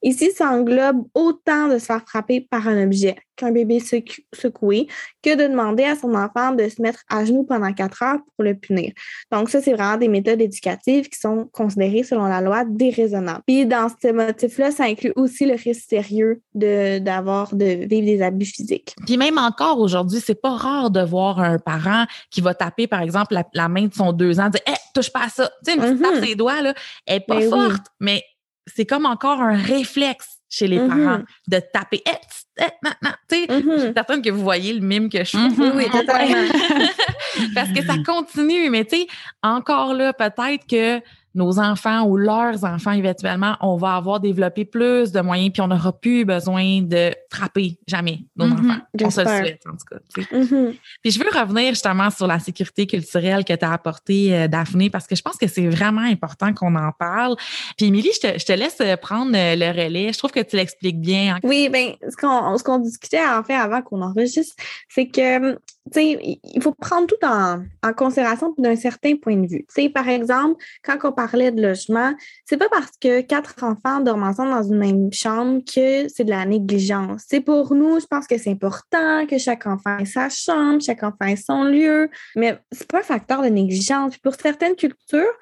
[0.02, 4.88] Ici, ça englobe autant de se faire frapper par un objet qu'un bébé secoué
[5.23, 8.44] que de demander à son enfant de se mettre à genoux pendant quatre heures pour
[8.44, 8.92] le punir.
[9.33, 13.42] Donc, ça, c'est vraiment des méthodes éducatives qui sont considérées selon la loi déraisonnables.
[13.47, 18.23] Puis, dans ce motif-là, ça inclut aussi le risque sérieux de, d'avoir, de vivre des
[18.23, 18.94] abus physiques.
[19.07, 23.01] Puis même encore aujourd'hui, c'est pas rare de voir un parent qui va taper, par
[23.01, 25.51] exemple, la, main de son deux ans, dire Hé, touche pas à ça.
[25.64, 26.27] Tu sais, une tape mm-hmm.
[26.27, 26.75] ses doigts, là,
[27.07, 28.23] elle est pas ben forte, mais
[28.66, 31.49] c'est comme encore un réflexe chez les parents mm-hmm.
[31.49, 32.03] de taper.
[32.07, 33.95] Hé, maintenant, tu sais, suis mm-hmm.
[33.95, 35.71] certaine que vous voyez le mime que je fais.
[35.75, 36.53] Oui, totalement.
[37.55, 39.07] Parce que ça continue, mais tu sais,
[39.43, 41.01] encore là, peut-être que
[41.35, 45.68] nos enfants ou leurs enfants éventuellement, on va avoir développé plus de moyens puis on
[45.68, 48.70] n'aura plus besoin de frapper jamais nos mm-hmm.
[48.70, 48.81] enfants.
[49.03, 50.37] On se le souhaite en tout cas.
[50.37, 50.75] Mm-hmm.
[51.03, 54.90] Puis je veux revenir justement sur la sécurité culturelle que tu as apportée, euh, Daphné,
[54.90, 57.37] parce que je pense que c'est vraiment important qu'on en parle.
[57.77, 60.12] Puis Émilie, je te, je te laisse euh, prendre euh, le relais.
[60.12, 61.38] Je trouve que tu l'expliques bien.
[61.42, 64.55] Oui, bien, ce qu'on, ce qu'on discutait en fait avant qu'on enregistre,
[64.88, 65.59] c'est que
[65.97, 67.62] il faut prendre tout en,
[67.94, 69.90] considération d'un certain point de vue.
[69.92, 72.12] par exemple, quand on parlait de logement,
[72.44, 76.31] c'est pas parce que quatre enfants dorment ensemble dans une même chambre que c'est de
[76.31, 77.25] la négligence.
[77.29, 81.03] C'est pour nous, je pense que c'est important que chaque enfant ait sa chambre, chaque
[81.03, 84.16] enfant ait son lieu, mais c'est pas un facteur de négligence.
[84.18, 85.33] pour certaines cultures,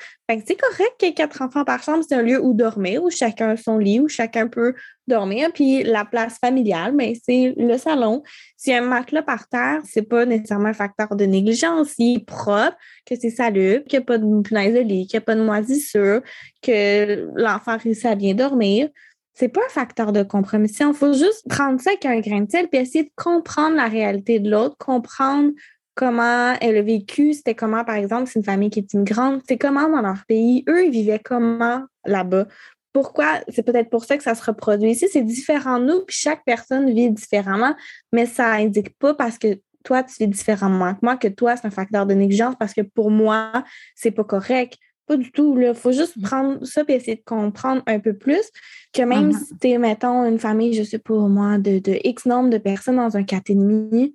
[0.47, 3.57] c'est correct ait quatre enfants par chambre, c'est un lieu où dormir, où chacun a
[3.57, 4.75] son lit, où chacun peut
[5.07, 5.51] dormir.
[5.53, 8.23] Puis la place familiale, mais ben, c'est le salon.
[8.69, 11.89] A un matelas par terre, c'est pas nécessairement un facteur de négligence.
[11.91, 15.19] S'il est propre, que c'est salubre, qu'il n'y a pas de punaise de lit, qu'il
[15.19, 16.23] n'y a pas de moisissure,
[16.63, 18.89] que l'enfant réussit à bien dormir,
[19.35, 20.91] c'est pas un facteur de compromission.
[20.93, 23.89] Il faut juste prendre ça avec un grain de sel puis essayer de comprendre la
[23.89, 25.53] réalité de l'autre, comprendre
[25.95, 29.59] comment elle a vécu, c'était comment, par exemple, c'est une famille qui est immigrante, c'est
[29.59, 32.47] comment dans leur pays, eux, ils vivaient comment là-bas.
[32.93, 33.41] Pourquoi?
[33.49, 35.09] C'est peut-être pour ça que ça se reproduit ici.
[35.11, 37.75] C'est différent de nous, puis chaque personne vit différemment,
[38.13, 41.67] mais ça indique pas parce que toi, tu vis différemment que moi, que toi, c'est
[41.67, 44.77] un facteur de négligence parce que pour moi, c'est pas correct.
[45.07, 45.59] Pas du tout.
[45.59, 48.49] Il faut juste prendre ça et essayer de comprendre un peu plus
[48.93, 49.47] que même mm-hmm.
[49.47, 52.59] si tu es, mettons, une famille, je sais pas moi, de, de X nombre de
[52.59, 54.13] personnes dans un 4,5,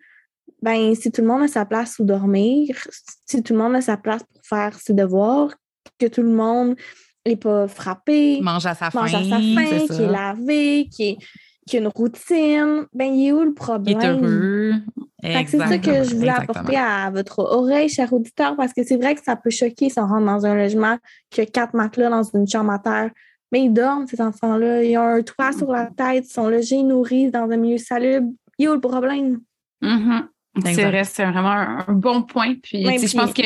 [0.61, 2.77] ben, si tout le monde a sa place pour dormir,
[3.25, 5.53] si tout le monde a sa place pour faire ses devoirs,
[5.99, 6.75] que tout le monde
[7.29, 11.03] n'est pas frappé, mange à sa faim, mange à sa faim qui est lavé, qui,
[11.09, 11.17] est,
[11.67, 13.97] qui a une routine, ben, il est où le problème?
[13.99, 14.73] Il est heureux.
[15.21, 19.15] C'est ça que je voulais apporter à votre oreille, cher auditeur, parce que c'est vrai
[19.15, 20.97] que ça peut choquer si on rentre dans un logement
[21.29, 23.11] qui a quatre matelas dans une chambre à terre.
[23.51, 24.83] Mais ils dorment, ces enfants-là.
[24.83, 28.29] Ils ont un toit sur la tête, ils sont logés, nourris dans un milieu salubre.
[28.57, 29.39] Il est où le problème?
[29.81, 30.27] Mm-hmm.
[30.65, 32.55] C'est vrai, c'est vraiment un, bon point.
[32.61, 33.41] Puis, je pense que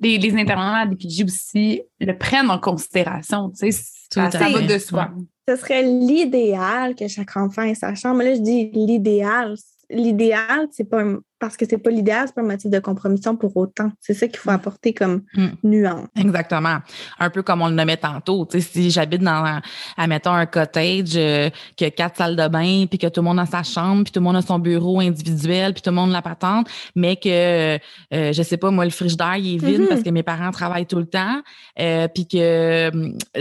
[0.00, 0.86] les, les intervenants à
[1.24, 3.52] aussi le prennent en considération.
[3.54, 5.10] Ça, ça va de soi.
[5.48, 8.22] Ce serait l'idéal que chaque enfant ait sa chambre.
[8.22, 9.56] Là, je dis l'idéal.
[9.88, 11.02] L'idéal, c'est pas
[11.40, 13.90] parce que c'est pas l'idéal, c'est pas un motif de compromission pour autant.
[13.98, 15.46] C'est ça qu'il faut apporter comme Mm.
[15.64, 16.06] nuance.
[16.16, 16.78] Exactement.
[17.18, 18.46] Un peu comme on le nommait tantôt.
[18.46, 19.60] Tu sais, si j'habite dans,
[19.96, 23.40] admettons, un cottage euh, qui a quatre salles de bain, puis que tout le monde
[23.40, 26.10] a sa chambre, puis tout le monde a son bureau individuel, puis tout le monde
[26.12, 27.78] la patente, mais que, euh,
[28.12, 29.88] je sais pas, moi, le frigidaire, il est vide Mhm.
[29.88, 31.40] parce que mes parents travaillent tout le temps,
[31.78, 32.90] euh, puis que euh,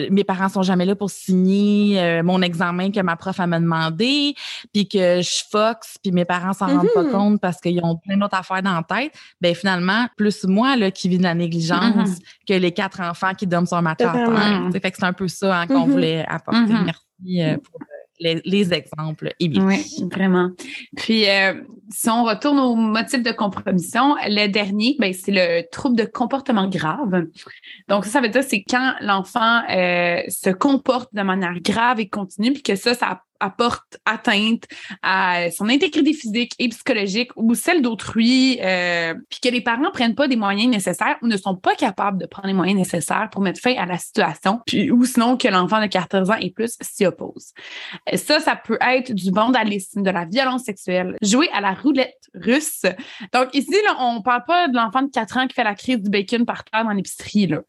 [0.09, 4.35] mes parents sont jamais là pour signer euh, mon examen que ma prof m'a demandé,
[4.73, 7.12] puis que je fox, puis mes parents s'en rendent pas Mhm.
[7.12, 10.91] compte parce qu'ils ont plein d'autres affaires dans la tête, ben finalement, plus moi là,
[10.91, 12.15] qui vis de la négligence Mhm.
[12.47, 14.13] que les quatre enfants qui dorment sur terre.
[14.67, 15.91] Tu sais, Fait que c'est un peu ça hein, qu'on Mhm.
[15.91, 16.60] voulait apporter.
[16.73, 16.86] Mhm.
[16.86, 17.86] Merci euh, pour euh,
[18.21, 19.32] les, les exemples.
[19.39, 20.49] Oui, vraiment.
[20.97, 21.54] Puis, euh,
[21.89, 26.67] si on retourne au motif de compromission, le dernier, ben, c'est le trouble de comportement
[26.67, 27.28] grave.
[27.88, 32.10] Donc, ça, ça veut dire c'est quand l'enfant euh, se comporte de manière grave et
[32.10, 34.63] continue, puis que ça, ça apporte atteinte
[35.02, 40.15] à son intégrité physique et psychologique ou celle d'autrui, euh, puis que les parents prennent
[40.15, 43.41] pas des moyens nécessaires ou ne sont pas capables de prendre les moyens nécessaires pour
[43.41, 46.78] mettre fin à la situation, puis ou sinon que l'enfant de 14 ans et plus
[46.82, 47.54] s'y oppose.
[48.15, 52.86] Ça, ça peut être du vandalisme, de la violence sexuelle, jouer à la roulette russe.
[53.34, 56.02] Donc ici, là, on parle pas de l'enfant de 4 ans qui fait la crise
[56.02, 57.62] du bacon par terre dans l'épicerie, là,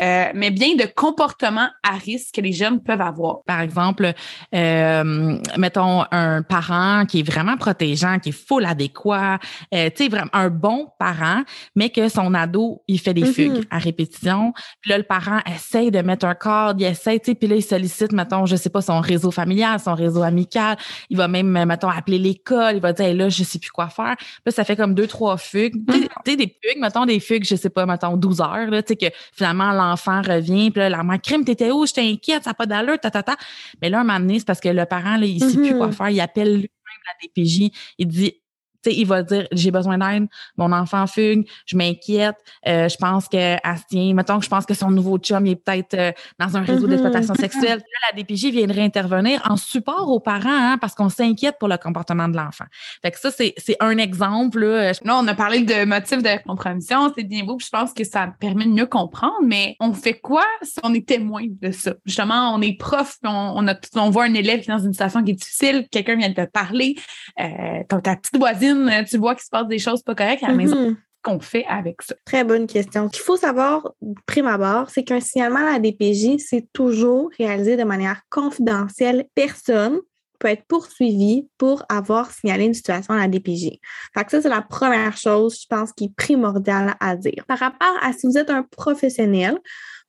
[0.00, 3.42] Euh, mais bien de comportements à risque que les jeunes peuvent avoir.
[3.44, 4.12] Par exemple,
[4.54, 5.17] euh,
[5.56, 9.38] mettons un parent qui est vraiment protégeant, qui est full adéquat,
[9.74, 11.42] euh, tu sais, vraiment un bon parent,
[11.74, 13.32] mais que son ado, il fait des Mhm.
[13.32, 14.52] fugues à répétition.
[14.80, 17.56] Puis là, le parent essaye de mettre un cadre, il essaye, tu sais, puis là,
[17.56, 20.76] il sollicite, mettons, je sais pas, son réseau familial, son réseau amical.
[21.10, 23.88] Il va même, mettons, appeler l'école, il va dire, Hey, là, je sais plus quoi
[23.88, 24.16] faire.
[24.18, 25.74] Puis là, ça fait comme deux, trois fugues.
[25.88, 28.68] Tu sais, Tu sais, des fugues, mettons, des fugues, je sais pas, mettons, 12 heures,
[28.70, 31.86] là, tu sais, que finalement, l'enfant revient, puis là, la mère, crime, t'étais où?
[31.86, 33.36] J'étais inquiète, ça n'a pas d'allure, ta, ta, ta.
[33.80, 35.92] Mais là, un moment donné, c'est parce que le parent, là, il sait plus quoi
[35.92, 36.10] faire.
[36.10, 36.68] Il appelle lui-même
[37.06, 37.70] la DPJ.
[37.98, 38.34] Il dit,
[38.82, 42.36] tu sais, il va dire, j'ai besoin d'aide, mon enfant fugue, je m'inquiète,
[42.66, 45.56] euh, je pense que Astien, mettons que je pense que son nouveau chum, il est
[45.56, 46.90] peut-être euh, dans un réseau Mhm.
[46.90, 47.78] d'exploitation sexuelle.
[47.78, 51.76] Là, la DPJ viendrait intervenir en support aux parents, hein, parce qu'on s'inquiète pour le
[51.76, 52.64] comportement de l'enfant.
[53.02, 54.92] Fait que ça, c'est c'est un exemple, là.
[55.04, 58.04] Là, on a parlé de motifs de compromission, c'est bien beau, puis je pense que
[58.04, 61.94] ça permet de mieux comprendre, mais on fait quoi si on est témoin de ça?
[62.06, 64.92] Justement, on est prof, on, on, a, on voit un élève qui est dans une
[64.92, 66.96] situation qui est difficile, quelqu'un vient de te parler,
[67.40, 68.77] euh, t'as ta petite voisine,
[69.08, 70.90] tu vois qu'il se passe des choses pas correctes à la maison.
[70.90, 70.96] Mhm.
[71.22, 72.14] Qu'on fait avec ça?
[72.24, 73.08] Très bonne question.
[73.08, 73.92] Ce qu'il faut savoir,
[74.26, 79.26] prime abord, c'est qu'un signalement à la DPJ, c'est toujours réalisé de manière confidentielle.
[79.34, 79.98] Personne
[80.38, 83.78] peut être poursuivi pour avoir signalé une situation à la DPJ.
[84.14, 87.44] Fait que ça, c'est la première chose, je pense, qui est primordiale à dire.
[87.46, 89.58] Par rapport à si vous êtes un professionnel,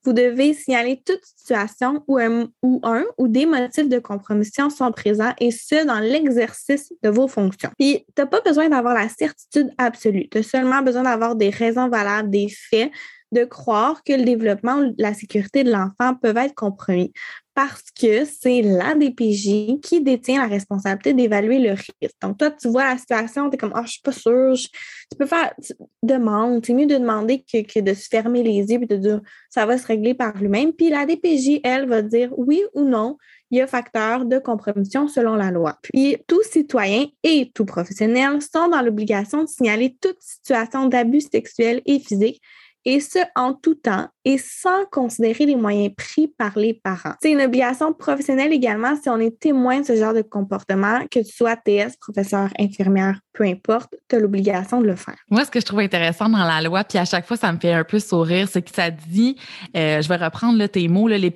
[0.03, 4.91] vous devez signaler toute situation où un, où un ou des motifs de compromission sont
[4.91, 7.69] présents et ce, dans l'exercice de vos fonctions.
[7.77, 10.27] Puis, tu n'as pas besoin d'avoir la certitude absolue.
[10.29, 12.91] Tu as seulement besoin d'avoir des raisons valables, des faits,
[13.31, 17.11] de croire que le développement ou la sécurité de l'enfant peuvent être compromis
[17.59, 22.15] parce que c'est la DPJ qui détient la responsabilité d'évaluer le risque.
[22.21, 25.17] Donc, toi, tu vois la situation, tu es comme, ah, je suis pas sûre, tu
[25.17, 28.81] peux faire, tu- demande, c'est mieux de demander que, que de se fermer les yeux
[28.81, 30.71] et de dire, ça va se régler par lui-même.
[30.71, 33.17] Puis la DPJ, elle, va dire oui ou non,
[33.51, 35.79] il y a facteur de compromission selon la loi.
[35.81, 41.81] Puis, tout citoyen et tout professionnel sont dans l'obligation de signaler toute situation d'abus sexuel
[41.85, 42.41] et physique
[42.85, 47.13] et ce, en tout temps et sans considérer les moyens pris par les parents.
[47.21, 51.19] C'est une obligation professionnelle également si on est témoin de ce genre de comportement, que
[51.19, 55.15] tu sois TS, professeur, infirmière, peu importe, tu as l'obligation de le faire.
[55.29, 57.59] Moi, ce que je trouve intéressant dans la loi, puis à chaque fois, ça me
[57.59, 59.37] fait un peu sourire, c'est que ça dit,
[59.75, 61.31] euh, je vais reprendre là, tes mots, les,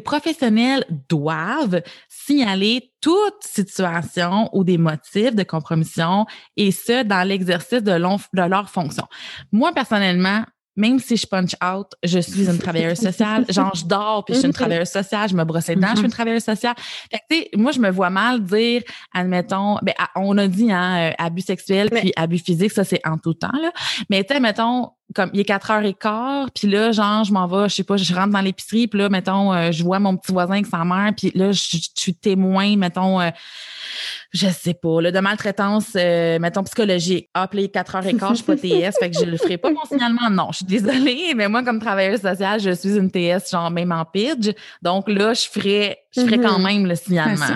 [0.00, 7.92] professionnels doivent signaler toute situation ou des motifs de compromission, et ce, dans l'exercice de
[7.92, 9.04] leur fonction.
[9.52, 10.44] Moi, personnellement,
[10.76, 13.44] même si je punch out, je suis une travailleuse sociale.
[13.50, 15.28] Genre, je dors puis je suis une travailleuse sociale.
[15.28, 16.74] Je me brosse les dents, je suis une travailleuse sociale.
[17.10, 20.70] Fait que, tu sais, moi, je me vois mal dire, admettons, ben, on a dit,
[20.70, 23.72] hein, euh, abus sexuel puis abus physique, ça, c'est en tout temps, là.
[24.10, 27.32] Mais, tu sais, mettons, comme il est 4 heures et quart, puis là, genre, je
[27.32, 29.98] m'en vais, je sais pas, je rentre dans l'épicerie, puis là, mettons, euh, je vois
[30.00, 33.30] mon petit voisin avec sa mère, puis là, je, je suis témoin, mettons, euh,
[34.32, 37.28] je sais pas, là, de maltraitance, euh, mettons, psychologique.
[37.34, 39.70] Appelé 4 heures et quart, je suis pas TS, fait que je le ferai pas
[39.70, 40.28] mon signalement.
[40.30, 43.92] Non, je suis désolée, mais moi, comme travailleuse sociale, je suis une TS, genre même
[43.92, 44.54] en pitch.
[44.82, 46.64] Donc là, je ferais, je ferais quand Mhm.
[46.64, 47.46] même le signalement.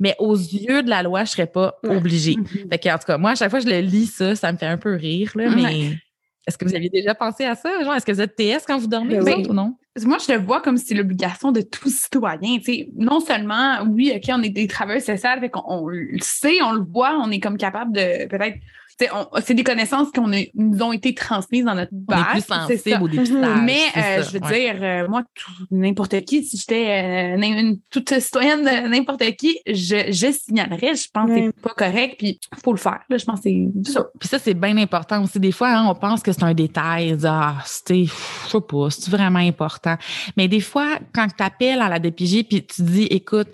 [0.00, 2.36] Mais aux yeux de la loi, je serais pas obligée.
[2.36, 2.70] Mhm.
[2.70, 4.50] Fait que, en tout cas, moi, à chaque fois que je le lis, ça, ça
[4.50, 5.98] me fait un peu rire, là, mais Ouais.
[6.46, 7.82] Est-ce que vous aviez déjà pensé à ça?
[7.82, 9.34] Genre, est-ce que vous êtes TS quand vous dormez, Ben vous oui.
[9.40, 9.76] autres, ou non?
[10.04, 12.58] Moi, je le vois comme si c'est l'obligation de tout citoyen.
[12.58, 16.18] Tu sais, non seulement, oui, OK, on est des travailleurs sociaux, fait qu'on on le
[16.20, 18.58] sait, on le voit, on est comme capable de peut-être
[18.98, 20.20] c'est des connaissances qui
[20.54, 22.18] nous ont été transmises dans notre base.
[22.18, 23.62] On est plus sensible au dépistage.
[23.62, 25.22] Mais euh, je veux dire, euh, moi,
[25.70, 30.94] n'importe qui, si j'étais euh, une toute citoyenne de n'importe qui, je, je signalerais.
[30.94, 33.00] Je pense que c'est pas correct, puis il faut le faire.
[33.10, 34.06] Là, je pense que c'est ça.
[34.18, 35.38] Puis ça, c'est bien important aussi.
[35.38, 37.16] Des fois, hein, on pense que c'est un détail.
[37.24, 39.96] Ah, c'était, je sais pas, c'est vraiment important?
[40.36, 43.48] Mais des fois, quand tu appelles à la DPJ, puis tu dis, écoute,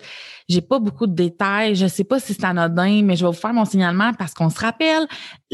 [0.49, 1.75] j'ai pas beaucoup de détails.
[1.75, 4.49] Je sais pas si c'est anodin, mais je vais vous faire mon signalement parce qu'on
[4.49, 5.07] se rappelle,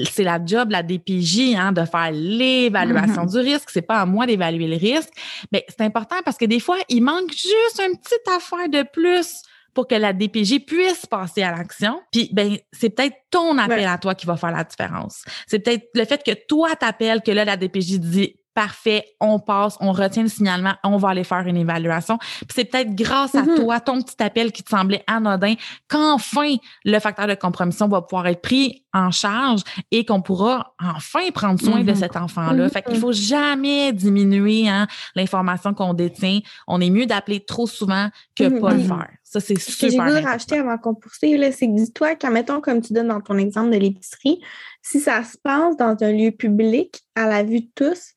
[0.03, 3.31] c'est la job de la DPJ hein, de faire l'évaluation mm-hmm.
[3.31, 3.69] du risque.
[3.69, 5.09] C'est pas à moi d'évaluer le risque.
[5.51, 9.43] Mais c'est important parce que des fois, il manque juste une petite affaire de plus
[9.73, 12.01] pour que la DPJ puisse passer à l'action.
[12.11, 15.23] Puis ben c'est peut-être ton appel à toi qui va faire la différence.
[15.47, 19.77] C'est peut-être le fait que toi t'appelles que là la DPJ dit parfait, on passe,
[19.79, 22.17] on retient le signalement, on va aller faire une évaluation.
[22.17, 23.55] Puis c'est peut-être grâce à mm-hmm.
[23.55, 25.55] toi, ton petit appel qui te semblait anodin,
[25.87, 31.29] qu'enfin le facteur de compromission va pouvoir être pris en charge et qu'on pourra enfin
[31.33, 31.95] prendre soin de mm-hmm.
[31.95, 32.69] cet enfant-là.
[32.69, 32.99] Fait qu'il mm-hmm.
[32.99, 36.39] faut jamais diminuer hein, l'information qu'on détient.
[36.67, 39.09] On est mieux d'appeler trop souvent que pas le faire.
[39.23, 39.73] Ça, c'est super.
[39.73, 42.93] Ce que j'ai voulu rajouter avant qu'on poursuive, c'est que dis-toi qu'en mettons, comme tu
[42.93, 44.41] donnes dans ton exemple de l'épicerie,
[44.81, 48.13] si ça se passe dans un lieu public à la vue de tous,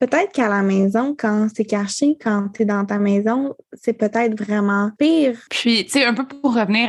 [0.00, 4.34] Peut-être qu'à la maison, quand c'est caché, quand tu es dans ta maison, c'est peut-être
[4.34, 5.38] vraiment pire.
[5.50, 6.88] Puis, tu sais, un peu pour revenir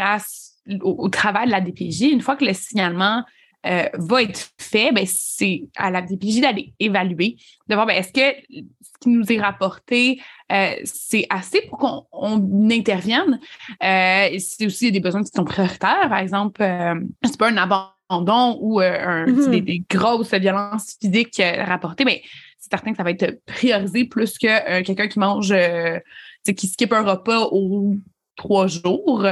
[0.82, 3.24] au, travail de la DPJ, une fois que le signalement
[3.66, 7.36] euh, va être fait, ben, c'est à la DPJ d'aller évaluer,
[7.68, 12.70] de voir ben, est-ce que ce qui nous est rapporté, euh, c'est assez pour qu'on
[12.72, 13.42] intervienne?
[13.84, 16.64] Euh, c'est aussi des besoins qui sont prioritaires, par exemple,
[17.26, 19.64] c'est pas un abandon ou un, mm-hmm.
[19.64, 22.24] des, grosses violences physiques rapportées, mais
[22.62, 26.00] c'est certain que ça va être priorisé plus que euh, quelqu'un qui mange, euh,
[26.56, 27.96] qui skip un repas aux
[28.36, 29.26] trois jours.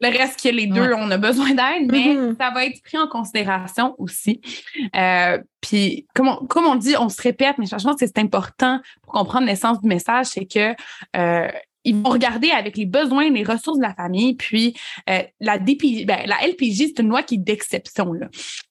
[0.00, 2.36] Le reste que les deux, on a besoin d'aide, mais mm-hmm.
[2.38, 4.40] ça va être pris en considération aussi.
[4.96, 8.18] Euh, puis, comme on, comme on dit, on se répète, mais je pense que c'est
[8.18, 10.74] important pour comprendre l'essence du message, c'est que
[11.84, 14.34] ils vont regarder avec les besoins, les ressources de la famille.
[14.34, 14.74] Puis
[15.10, 18.12] euh, la DPJ, ben, la LPJ, c'est une loi qui est d'exception.
[18.12, 18.26] Là.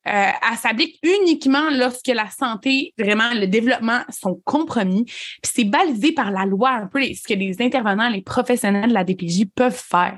[0.07, 5.05] Euh, elle s'applique uniquement lorsque la santé, vraiment le développement sont compromis.
[5.05, 8.93] Puis c'est balisé par la loi un peu ce que les intervenants, les professionnels de
[8.93, 10.17] la DPJ peuvent faire.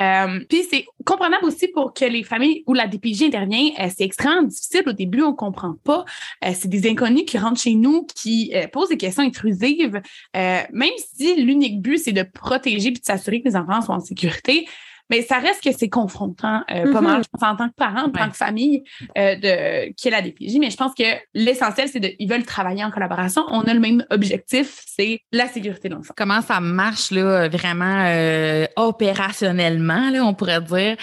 [0.00, 4.42] Euh, puis c'est comprenable aussi pour que les familles où la DPJ intervient, c'est extrêmement
[4.42, 4.82] difficile.
[4.86, 6.04] Au début, on comprend pas.
[6.42, 10.00] C'est des inconnus qui rentrent chez nous, qui posent des questions intrusives,
[10.34, 14.00] même si l'unique but, c'est de protéger puis de s'assurer que les enfants sont en
[14.00, 14.66] sécurité.
[15.10, 17.24] Mais ça reste que c'est confrontant euh, pas mal, mm-hmm.
[17.24, 18.84] je pense, en tant que parent, en tant que famille
[19.18, 20.58] euh, de, qui est la DPJ.
[20.58, 23.42] Mais je pense que l'essentiel, c'est qu'ils veulent travailler en collaboration.
[23.50, 26.14] On a le même objectif, c'est la sécurité de l'enfant.
[26.16, 30.96] Comment ça marche là, vraiment euh, opérationnellement, là, on pourrait dire?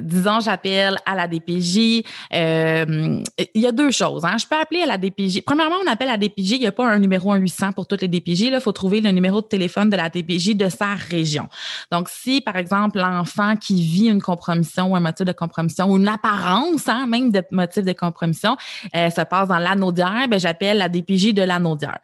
[0.00, 2.02] disons, j'appelle à la DPJ.
[2.30, 3.22] Il
[3.54, 4.24] y a deux choses.
[4.24, 4.36] Hein.
[4.38, 5.42] Je peux appeler à la DPJ.
[5.42, 6.52] Premièrement, on appelle à la DPJ.
[6.52, 8.42] Il n'y a pas un numéro 1800 pour toutes les DPJ.
[8.42, 11.48] Il faut trouver le numéro de téléphone de la DPJ de sa région.
[11.90, 15.96] Donc, si, par exemple, l'enfant qui vit une compromission ou un motif de compromission ou
[15.96, 18.56] une apparence hein, même de motif de compromission
[18.94, 21.98] euh, se passe dans l'anaudière, ben, j'appelle la DPJ de l'anaudière.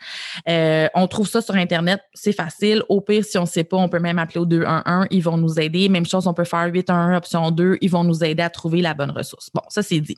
[0.49, 2.83] Euh, on trouve ça sur Internet, c'est facile.
[2.89, 5.37] Au pire, si on ne sait pas, on peut même appeler au 211, ils vont
[5.37, 5.89] nous aider.
[5.89, 8.95] Même chose, on peut faire 811 option 2, ils vont nous aider à trouver la
[8.95, 9.51] bonne ressource.
[9.55, 10.17] Bon, ça c'est dit.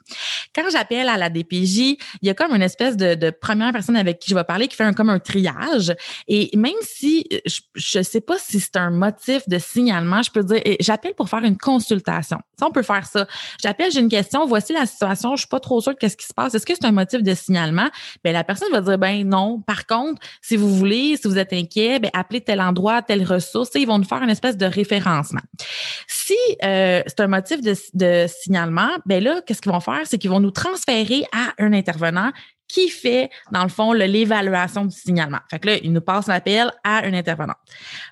[0.54, 4.18] Quand j'appelle à la DPJ, il y a comme une espèce de, première personne avec
[4.18, 5.94] qui je vais parler qui fait un, comme un triage.
[6.28, 7.26] Et même si
[7.74, 11.28] je ne sais pas si c'est un motif de signalement, je peux dire j'appelle pour
[11.28, 12.38] faire une consultation.
[12.58, 13.26] Ça, on peut faire ça.
[13.62, 16.26] J'appelle, j'ai une question, voici la situation, je suis pas trop sûre de qu'est-ce qui
[16.26, 16.54] se passe.
[16.54, 17.88] Est-ce que c'est un motif de signalement?
[18.24, 19.60] Ben, la personne va dire, ben non.
[19.60, 23.70] Par contre, si vous voulez, si vous êtes inquiet, ben, appelez tel endroit, telle ressource.
[23.74, 25.42] Ils vont nous faire une espèce de référencement.
[26.06, 30.02] Si euh, c'est un motif de, de signalement, ben là, qu'est-ce qu'ils vont faire?
[30.04, 32.32] C'est qu'ils vont nous transférer à un intervenant
[32.72, 35.40] qui fait, dans le fond, l'évaluation du signalement.
[35.50, 37.54] Fait que là, il nous passe l'appel à un intervenant.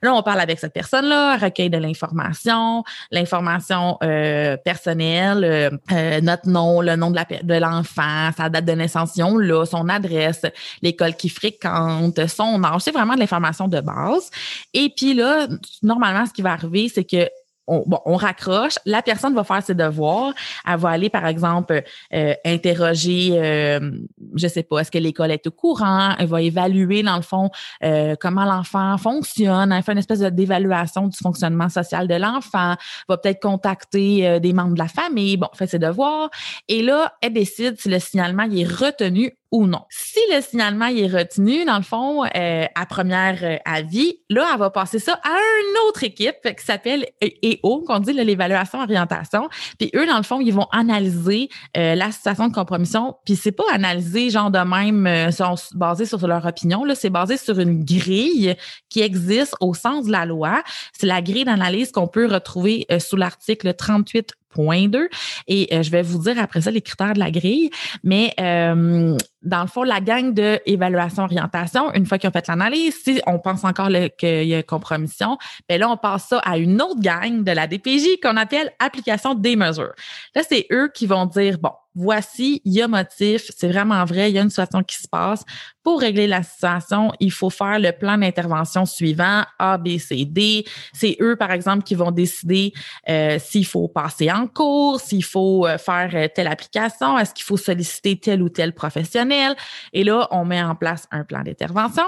[0.02, 6.46] Là, on parle avec cette personne-là, recueil de l'information, l'information euh, personnelle, euh, euh, notre
[6.46, 10.42] nom, le nom de l'enfant, sa date de naissance, son adresse,
[10.82, 12.82] l'école qu'il fréquente, son âge.
[12.82, 14.30] C'est vraiment de l'information de base.
[14.74, 15.46] Et puis là,
[15.82, 17.30] normalement, ce qui va arriver, c'est que
[17.70, 20.32] on, bon, on raccroche, la personne va faire ses devoirs,
[20.66, 23.92] elle va aller, par exemple, euh, interroger, euh,
[24.34, 27.50] je sais pas, est-ce que l'école est au courant, elle va évaluer, dans le fond,
[27.84, 32.74] euh, comment l'enfant fonctionne, elle fait une espèce d'évaluation du fonctionnement social de l'enfant,
[33.08, 36.28] va peut-être contacter euh, des membres de la famille, bon, fait ses devoirs,
[36.68, 39.82] et là, elle décide si le signalement est retenu ou non.
[39.90, 44.58] Si le signalement est retenu, dans le fond, euh, à première euh, avis, là, elle
[44.58, 49.48] va passer ça à une autre équipe qui s'appelle EO, qu'on dit l'évaluation orientation.
[49.78, 53.16] Puis eux, dans le fond, ils vont analyser euh, la situation de compromission.
[53.24, 56.84] Puis c'est pas analyser genre de même, sont basés sur leur opinion.
[56.84, 58.54] Là, c'est basé sur une grille
[58.88, 60.62] qui existe au sens de la loi.
[60.92, 65.08] C'est la grille d'analyse qu'on peut retrouver sous l'article 38 point 2.
[65.48, 67.70] Et euh, je vais vous dire après ça les critères de la grille.
[68.04, 72.46] Mais euh, dans le fond, la gang de évaluation orientation, une fois qu'ils ont fait
[72.46, 73.88] l'analyse, si on pense encore
[74.18, 75.38] qu'il y a compromission,
[75.68, 79.34] bien là, on passe ça à une autre gang de la DPJ qu'on appelle application
[79.34, 79.92] des mesures.
[80.34, 84.30] Là, c'est eux qui vont dire, bon, voici, il y a motif, c'est vraiment vrai,
[84.30, 85.44] il y a une situation qui se passe.
[85.82, 90.64] Pour régler la situation, il faut faire le plan d'intervention suivant, A, B, C, D.
[90.92, 92.72] C'est eux, par exemple, qui vont décider
[93.08, 97.44] euh, s'il faut passer en cours, s'il faut euh, faire euh, telle application, est-ce qu'il
[97.44, 99.56] faut solliciter tel ou tel professionnel.
[99.92, 102.04] Et là, on met en place un plan d'intervention.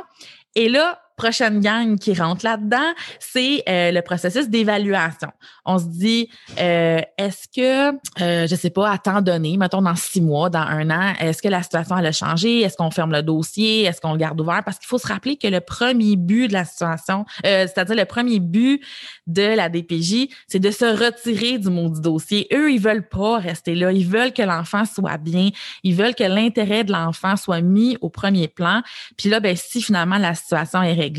[0.55, 5.29] Et là, prochaine gang qui rentre là-dedans, c'est euh, le processus d'évaluation.
[5.65, 9.95] On se dit, euh, est-ce que, euh, je sais pas, à temps donné, mettons dans
[9.95, 12.63] six mois, dans un an, est-ce que la situation elle a changé?
[12.63, 13.85] Est-ce qu'on ferme le dossier?
[13.85, 14.65] Est-ce qu'on le garde ouvert?
[14.65, 18.41] Parce qu'il faut se rappeler que le premier but de la situation, c'est-à-dire le premier
[18.41, 18.83] but
[19.29, 22.49] de la DPJ, c'est de se retirer du maudit dossier.
[22.53, 23.93] Eux, ils veulent pas rester là.
[23.93, 25.51] Ils veulent que l'enfant soit bien.
[25.85, 28.83] Ils veulent que l'intérêt de l'enfant soit mis au premier plan.
[29.17, 31.12] Puis là, ben, si finalement la situation est réglée,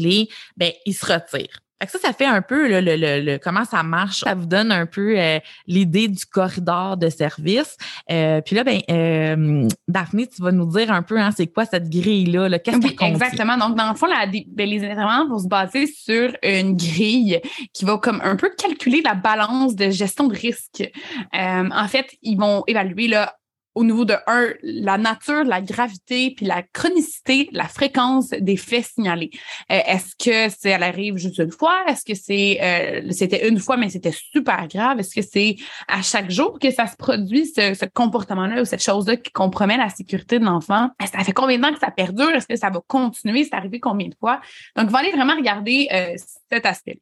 [0.57, 1.49] ben, il se retire.
[1.87, 4.21] ça, ça fait un peu le, comment ça marche.
[4.21, 7.77] Ça vous donne un peu euh, l'idée du corridor de service.
[8.11, 11.65] Euh, puis là, ben, euh, Daphné, tu vas nous dire un peu, hein, c'est quoi
[11.65, 12.59] cette grille-là?
[12.59, 13.57] Qu'est-ce oui, Exactement.
[13.57, 17.41] Donc, dans le fond, ben, les intervenants vont se baser sur une grille
[17.73, 20.89] qui va comme un peu calculer la balance de gestion de risque.
[21.33, 23.35] en fait, ils vont évaluer là,
[23.75, 28.85] au niveau de un, la nature, la gravité, puis la chronicité, la fréquence des faits
[28.85, 29.31] signalés.
[29.71, 31.83] Euh, est-ce que c'est elle arrive juste une fois?
[31.87, 34.99] Est-ce que c'est euh, c'était une fois, mais c'était super grave?
[34.99, 35.55] Est-ce que c'est
[35.87, 39.77] à chaque jour que ça se produit, ce, ce comportement-là ou cette chose-là qui compromet
[39.77, 40.89] la sécurité de l'enfant?
[41.01, 42.29] Ça fait combien de temps que ça perdure?
[42.29, 43.43] Est-ce que ça va continuer?
[43.43, 44.41] C'est arrivé combien de fois?
[44.75, 46.15] Donc, va aller vraiment regarder euh,
[46.51, 46.99] cet aspect.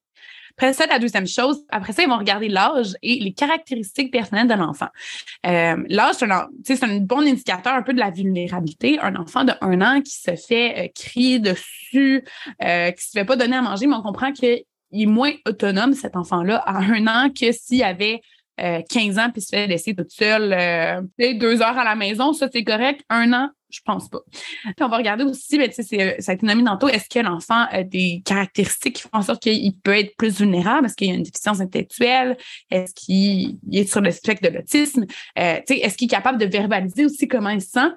[0.62, 4.48] Après ça, la deuxième chose, après ça, ils vont regarder l'âge et les caractéristiques personnelles
[4.48, 4.90] de l'enfant.
[5.44, 6.18] Euh, l'âge,
[6.64, 9.00] c'est un, bon indicateur un peu de la vulnérabilité.
[9.00, 12.24] Un enfant de un an qui se fait euh, crier dessus,
[12.64, 15.94] euh, qui se fait pas donner à manger, mais on comprend qu'il est moins autonome,
[15.94, 18.22] cet enfant-là, à un an que s'il avait
[18.60, 22.64] 15 ans puis se fait laisser toute seule deux heures à la maison, ça c'est
[22.64, 23.02] correct.
[23.10, 24.20] Un an, je pense pas.
[24.80, 27.84] On va regarder aussi, ben, c'est, ça a été nommé tantôt, est-ce que l'enfant a
[27.84, 30.86] des caractéristiques qui font en sorte qu'il peut être plus vulnérable?
[30.86, 32.38] Est-ce qu'il y a une déficience intellectuelle?
[32.70, 35.06] Est-ce qu'il est sur le spectre de l'autisme?
[35.40, 37.90] Euh, est-ce qu'il est capable de verbaliser aussi comment il se sent?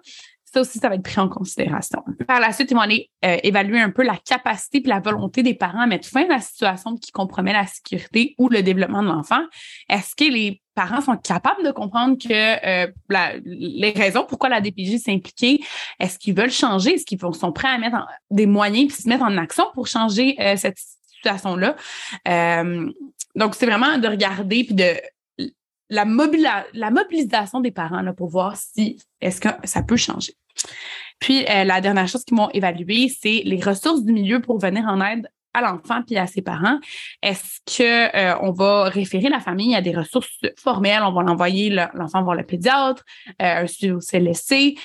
[0.55, 2.05] Ça aussi, ça va être pris en considération.
[2.29, 5.43] Par la suite, ils vont aller euh, évaluer un peu la capacité et la volonté
[5.43, 9.03] des parents à mettre fin à la situation qui compromet la sécurité ou le développement
[9.03, 9.43] de l'enfant.
[9.89, 12.91] Est-ce que les parents sont capables de comprendre que euh,
[13.45, 15.63] les raisons pourquoi la DPJ s'est impliquée,
[16.01, 19.25] est-ce qu'ils veulent changer, est-ce qu'ils sont prêts à mettre des moyens puis se mettre
[19.25, 21.77] en action pour changer euh, cette situation-là?
[23.35, 24.95] donc, c'est vraiment de regarder puis de
[25.91, 26.05] la,
[26.73, 30.35] la mobilisation des parents là, pour voir si est-ce que ça peut changer.
[31.19, 34.85] Puis, euh, la dernière chose qu'ils m'ont évalué, c'est les ressources du milieu pour venir
[34.85, 36.79] en aide à l'enfant puis à ses parents.
[37.23, 41.03] Est-ce que euh, on va référer la famille à des ressources formelles?
[41.03, 43.05] On va l'envoyer l'enfant voir le pédiatre,
[43.41, 44.77] euh, un CLSC.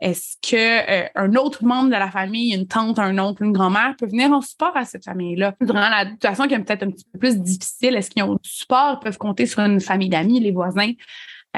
[0.00, 4.06] Est-ce que un autre membre de la famille, une tante, un oncle, une grand-mère, peut
[4.06, 5.54] venir en support à cette famille-là?
[5.60, 8.48] Durant la situation qui est peut-être un petit peu plus difficile, est-ce qu'ils ont du
[8.48, 10.92] support, peuvent compter sur une famille d'amis, les voisins?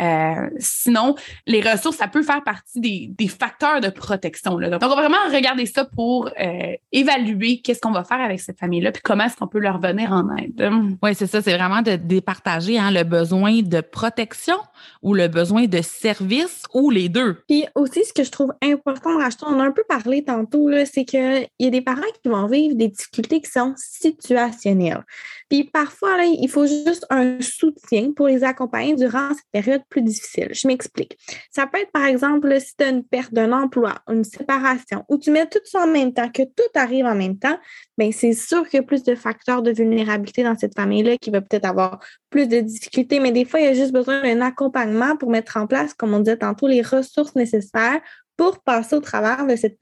[0.01, 1.15] Euh, sinon,
[1.47, 4.59] les ressources, ça peut faire partie des, facteurs de protection.
[4.59, 4.71] Là.
[4.71, 8.59] Donc, on va vraiment regarder ça pour euh, évaluer qu'est-ce qu'on va faire avec cette
[8.59, 10.71] famille-là, puis comment est-ce qu'on peut leur venir en aide.
[11.03, 11.41] Oui, c'est ça.
[11.43, 14.57] C'est vraiment de départager hein, le besoin de protection
[15.03, 17.39] ou le besoin de service ou les deux.
[17.49, 20.71] Puis aussi, ce que je trouve important de racheter, on a un peu parlé tantôt,
[20.93, 25.05] c'est qu'il y a des parents qui vont vivre des difficultés qui sont situationnelles.
[25.49, 30.03] Puis parfois, là, il faut juste un soutien pour les accompagner durant cette période plus
[30.03, 30.49] difficile.
[30.53, 31.19] Je m'explique.
[31.51, 35.19] Ça peut être, par exemple, si tu as une perte d'un emploi, une séparation, ou
[35.19, 37.59] tu mets tout ça en même temps, que tout arrive en même temps,
[37.99, 41.31] bien, c'est sûr qu'il y a plus de facteurs de vulnérabilité dans cette famille-là qui
[41.31, 41.99] va peut-être avoir
[42.31, 45.57] plus de difficultés, mais des fois, il y a juste besoin d'un accompagnement pour mettre
[45.57, 48.01] en place, comme on disait tantôt, les ressources nécessaires
[48.37, 49.81] pour passer au travers de cette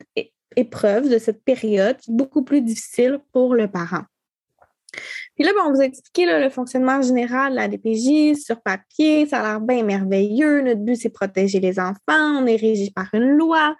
[0.56, 4.02] épreuve, de cette période beaucoup plus difficile pour le parent.
[5.34, 9.26] Puis là, ben, on vous a expliqué le fonctionnement général de la DPJ sur papier.
[9.26, 10.62] Ça a l'air bien merveilleux.
[10.62, 11.96] Notre but, c'est protéger les enfants.
[12.08, 13.76] On est régi par une loi.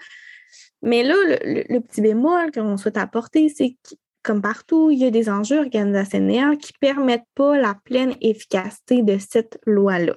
[0.82, 5.10] Mais là, le, petit bémol qu'on souhaite apporter, c'est que, comme partout, il y a
[5.10, 10.14] des enjeux organisationnels qui ne permettent pas la pleine efficacité de cette loi-là.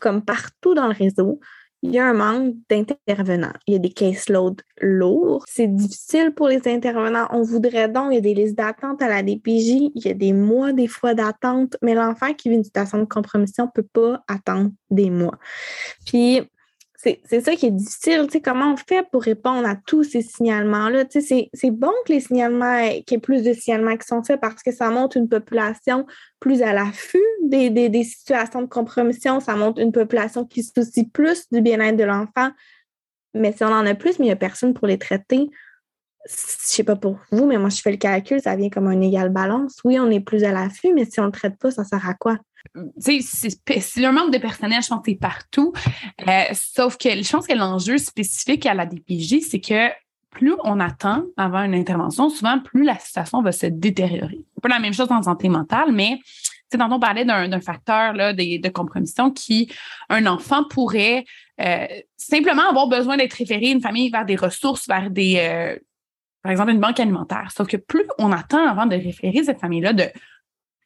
[0.00, 1.40] Comme partout dans le réseau,
[1.82, 3.52] il y a un manque d'intervenants.
[3.66, 5.44] Il y a des caseloads lourds.
[5.48, 7.26] C'est difficile pour les intervenants.
[7.30, 10.14] On voudrait donc, il y a des listes d'attente à la DPJ, il y a
[10.14, 13.88] des mois, des fois d'attente, mais l'enfant qui vit une situation de compromission ne peut
[13.92, 15.38] pas attendre des mois.
[16.06, 16.42] Puis,
[17.02, 18.28] c'est ça qui est difficile.
[18.44, 21.04] Comment on fait pour répondre à tous ces signalements-là?
[21.10, 24.62] C'est bon que les signalements, qu'il y ait plus de signalements qui sont faits parce
[24.62, 26.06] que ça montre une population
[26.38, 29.40] plus à l'affût des, des, situations de compromission.
[29.40, 32.50] Ça montre une population qui se soucie plus du bien-être de l'enfant.
[33.34, 35.50] Mais si on en a plus, mais il n'y a personne pour les traiter,
[36.28, 39.00] je sais pas pour vous, mais moi, je fais le calcul, ça vient comme un
[39.00, 39.80] égal balance.
[39.84, 42.08] Oui, on est plus à l'affût, mais si on ne le traite pas, ça sert
[42.08, 42.38] à quoi?
[42.98, 45.72] C'est un manque de personnel, je pense, c'est partout.
[46.28, 49.90] Euh, sauf que je pense que l'enjeu spécifique à la DPJ, c'est que
[50.30, 54.44] plus on attend avant une intervention, souvent, plus la situation va se détériorer.
[54.54, 56.18] C'est pas la même chose en santé mentale, mais
[56.70, 59.70] tantôt on parlait d'un facteur là, de, de, compromission qui,
[60.08, 61.24] un enfant pourrait
[61.60, 61.86] euh,
[62.16, 65.76] simplement avoir besoin d'être référé une famille vers des ressources, vers des, euh,
[66.42, 67.50] par exemple, une banque alimentaire.
[67.54, 70.04] Sauf que plus on attend avant de référer cette famille-là, de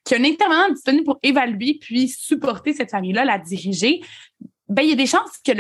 [0.06, 4.00] qu'il y a un intervenant disponible pour évaluer puis supporter cette famille-là, la diriger,
[4.68, 5.52] ben, il y a des chances que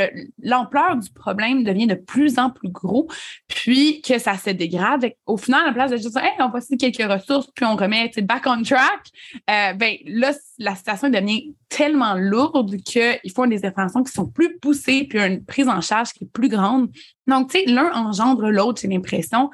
[0.42, 3.08] l'ampleur du problème devient de plus en plus gros,
[3.46, 5.12] puis que ça se dégrade.
[5.26, 7.76] Au final, à la place de juste dire, hey, on voici quelques ressources, puis on
[7.76, 9.10] remet back on track,
[9.48, 14.58] euh, ben, là, la situation devient tellement lourde qu'il faut des interventions qui sont plus
[14.58, 16.90] poussées, puis une prise en charge qui est plus grande.
[17.28, 19.50] Donc, tu sais, l'un engendre l'autre, j'ai l'impression.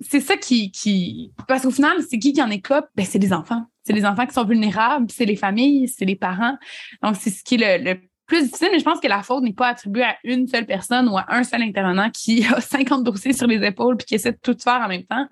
[0.00, 1.32] C'est ça qui, qui.
[1.48, 2.86] Parce qu'au final, c'est qui qui en écope?
[2.94, 3.64] Ben, c'est les enfants.
[3.84, 6.56] C'est les enfants qui sont vulnérables, c'est les familles, c'est les parents.
[7.02, 9.52] Donc, c'est ce qui est le, plus difficile, mais je pense que la faute n'est
[9.52, 13.32] pas attribuée à une seule personne ou à un seul intervenant qui a 50 dossiers
[13.32, 15.26] sur les épaules puis qui essaie de tout faire en même temps.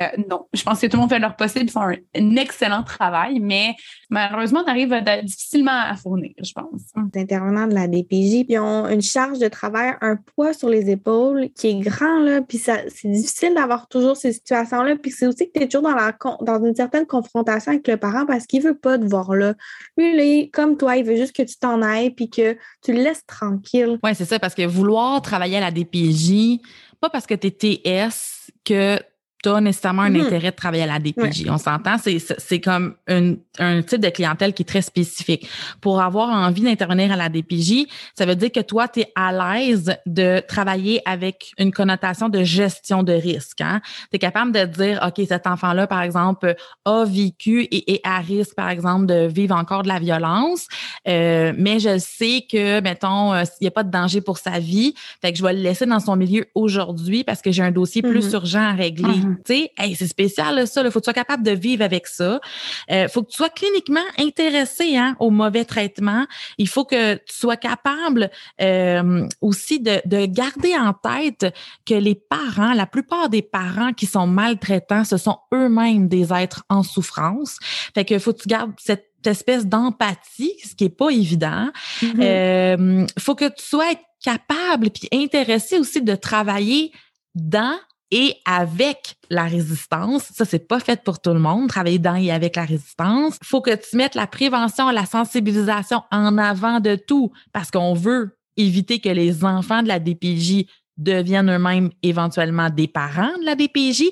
[0.00, 3.40] Euh, non, je pense que tout le monde fait leur possible, font un, excellent travail,
[3.40, 3.74] mais
[4.10, 4.94] malheureusement, on arrive
[5.24, 6.82] difficilement à fournir, je pense.
[7.14, 10.88] Les intervenants de la DPJ, ils ont une charge de travail, un poids sur les
[10.88, 15.50] épaules qui est grand, là, puis c'est difficile d'avoir toujours ces situations-là, puis c'est aussi
[15.50, 18.62] que tu es toujours dans, la, dans une certaine confrontation avec le parent parce qu'il
[18.62, 19.54] veut pas te voir là.
[19.96, 23.02] Lui, il comme toi, il veut juste que tu t'en ailles puis que tu le
[23.02, 23.98] laisses tranquille.
[24.02, 26.60] Oui, c'est ça, parce que vouloir travailler à la DPJ,
[27.00, 28.98] pas parce que tu es TS que
[29.42, 30.26] tu as nécessairement un mm-hmm.
[30.26, 31.46] intérêt de travailler à la DPJ.
[31.48, 35.48] On s'entend, c'est comme un type de clientèle qui est très spécifique.
[35.80, 37.86] Pour avoir envie d'intervenir à la DPJ,
[38.16, 42.42] ça veut dire que toi, tu es à l'aise de travailler avec une connotation de
[42.42, 43.60] gestion de risque.
[43.60, 43.80] Hein?
[44.10, 48.18] Tu es capable de dire, OK, cet enfant-là, par exemple, a vécu et est à
[48.18, 50.66] risque, par exemple, de vivre encore de la violence,
[51.06, 54.58] euh, mais je sais que, mettons, euh, il n'y a pas de danger pour sa
[54.58, 57.70] vie, fait que je vais le laisser dans son milieu aujourd'hui parce que j'ai un
[57.70, 58.34] dossier plus mm-hmm.
[58.34, 59.27] urgent à régler.
[59.44, 60.82] Tu sais, c'est spécial ça.
[60.82, 62.40] Il faut que tu sois capable de vivre avec ça.
[62.88, 66.26] Il euh, faut que tu sois cliniquement intéressé hein, au mauvais traitement.
[66.58, 71.54] Il faut que tu sois capable euh, aussi de, de, garder en tête
[71.86, 76.64] que les parents, la plupart des parents qui sont maltraitants, ce sont eux-mêmes des êtres
[76.68, 77.58] en souffrance.
[77.94, 81.70] Fait que faut que tu gardes cette espèce d'empathie, ce qui est pas évident.
[82.02, 82.22] Il mm-hmm.
[82.22, 86.92] euh, faut que tu sois capable puis intéressé aussi de travailler
[87.34, 87.78] dans
[88.10, 90.24] et avec la résistance.
[90.34, 93.38] Ça, c'est pas fait pour tout le monde, travailler dans et avec la résistance.
[93.42, 98.38] Faut que tu mettes la prévention, la sensibilisation en avant de tout parce qu'on veut
[98.56, 100.66] éviter que les enfants de la DPJ
[100.98, 104.04] deviennent eux-mêmes éventuellement des parents de la DPJ.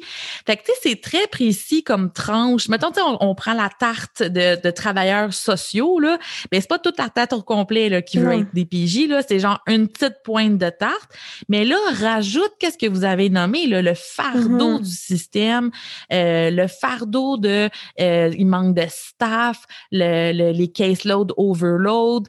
[0.46, 2.68] Fait que, tu sais, c'est très précis comme tranche.
[2.68, 6.18] Mettons, tu on, on, prend la tarte de, de travailleurs sociaux, là,
[6.50, 9.20] mais c'est pas toute la tarte au complet, là, qui veut être DPJ, là.
[9.26, 11.10] C'est genre une petite pointe de tarte.
[11.48, 14.82] Mais là, rajoute qu'est-ce que vous avez nommé, là, le fardeau mm-hmm.
[14.82, 15.70] du système,
[16.12, 17.68] euh, le fardeau de,
[18.00, 22.28] euh, il manque de staff, le, le, les caseload overload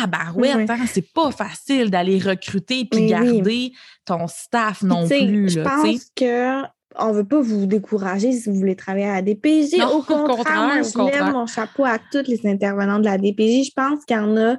[0.00, 3.72] tabarouette, hein, c'est pas facile d'aller recruter puis garder
[4.04, 5.50] ton staff non plus.
[5.50, 6.62] Je pense que
[7.00, 9.80] on veut pas vous décourager si vous voulez travailler à la DPJ.
[9.92, 13.66] au contraire, je lève mon chapeau à tous les intervenants de la DPJ.
[13.66, 14.56] Je pense qu'il y en a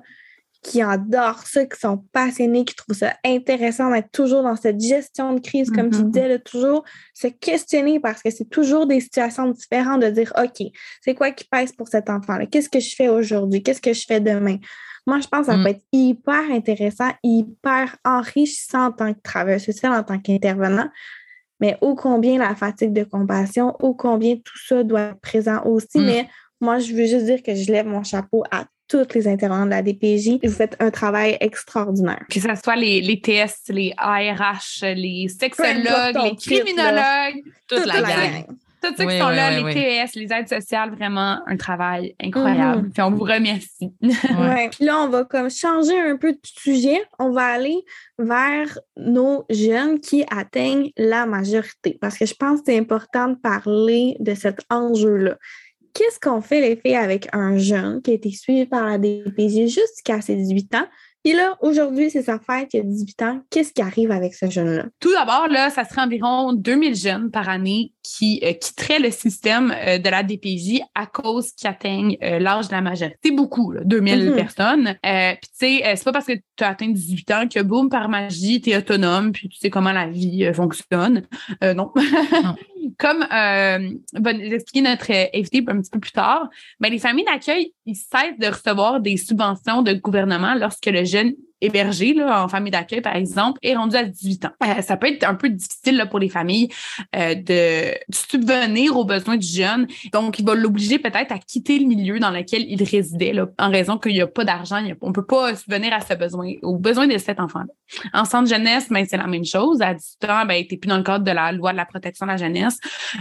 [0.61, 5.34] qui adorent ça, qui sont passionnés, qui trouvent ça intéressant d'être toujours dans cette gestion
[5.34, 6.11] de crise, comme tu mm-hmm.
[6.11, 10.67] disais, de toujours se questionner parce que c'est toujours des situations différentes de dire, OK,
[11.01, 12.45] c'est quoi qui pèse pour cet enfant-là?
[12.45, 13.63] Qu'est-ce que je fais aujourd'hui?
[13.63, 14.57] Qu'est-ce que je fais demain?
[15.08, 15.64] Moi, je pense que ça mm.
[15.64, 20.89] peut être hyper intéressant, hyper enrichissant en tant que travailleur social, en tant qu'intervenant.
[21.60, 26.00] Mais ô combien la fatigue de compassion, ô combien tout ça doit être présent aussi.
[26.00, 26.06] Mm.
[26.06, 26.30] Mais
[26.62, 29.70] moi, je veux juste dire que je lève mon chapeau à toutes les intervenants de
[29.70, 30.39] la DPJ.
[30.43, 32.26] Vous faites un travail extraordinaire.
[32.30, 38.45] Que ce soit les, les TS, les ARH, les sexologues, les criminologues, toute, la, gang.
[38.82, 42.84] Tous ceux qui sont là, les TS, les aides sociales, vraiment un travail incroyable.
[42.84, 42.91] Mhm.
[42.91, 43.93] Puis on vous remercie.
[44.01, 44.69] ouais.
[44.69, 47.01] Puis là, on va comme changer un peu de sujet.
[47.19, 47.77] On va aller
[48.17, 51.97] vers nos jeunes qui atteignent la majorité.
[51.99, 55.38] Parce que je pense que c'est important de parler de cet enjeu-là.
[55.93, 59.67] Qu'est-ce qu'on fait, les filles, avec un jeune qui a été suivi par la DPJ
[59.67, 60.88] jusqu'à ses 18 ans,
[61.30, 63.41] puis là, aujourd'hui, c'est sa fête, il a 18 ans.
[63.51, 64.86] Qu'est-ce qui arrive avec ce jeune-là?
[64.99, 69.71] Tout d'abord, là, ça serait environ 2000 jeunes par année qui euh, quitteraient le système
[69.86, 73.19] euh, de la DPJ à cause qu'ils atteignent euh, l'âge de la majorité.
[73.23, 74.36] C'est beaucoup, là, 2000 mm-hmm.
[74.36, 74.95] personnes.
[75.03, 78.09] puis tu sais, c'est pas parce que tu as atteint 18 ans que, boum, par
[78.09, 81.27] magie, tu es autonome, puis tu sais comment la vie fonctionne.
[81.61, 81.91] non.
[82.43, 82.55] non.
[82.97, 86.49] Comme euh, va expliquer notre invité un petit peu plus tard,
[86.80, 91.03] mais ben, les familles d'accueil, ils cessent de recevoir des subventions de gouvernement lorsque le
[91.03, 94.51] jeune hébergé là, en famille d'accueil, par exemple, est rendu à 18 ans.
[94.64, 96.70] Euh, ça peut être un peu difficile là, pour les familles
[97.16, 99.88] euh, de, subvenir aux besoins du jeune.
[100.14, 103.70] Donc, il va l'obliger peut-être à quitter le milieu dans lequel il résidait là, en
[103.70, 104.84] raison qu'il n'y a pas d'argent.
[105.01, 107.66] On peut pas subvenir à ce besoin, aux besoins de cet enfant-là.
[108.14, 109.82] En centre jeunesse, ben, c'est la même chose.
[109.82, 111.86] À 18 ans, ben, tu n'es plus dans le cadre de la loi de la
[111.86, 112.78] protection de la jeunesse.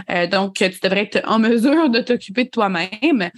[0.09, 3.29] Euh, donc, tu devrais être en mesure de t'occuper de toi-même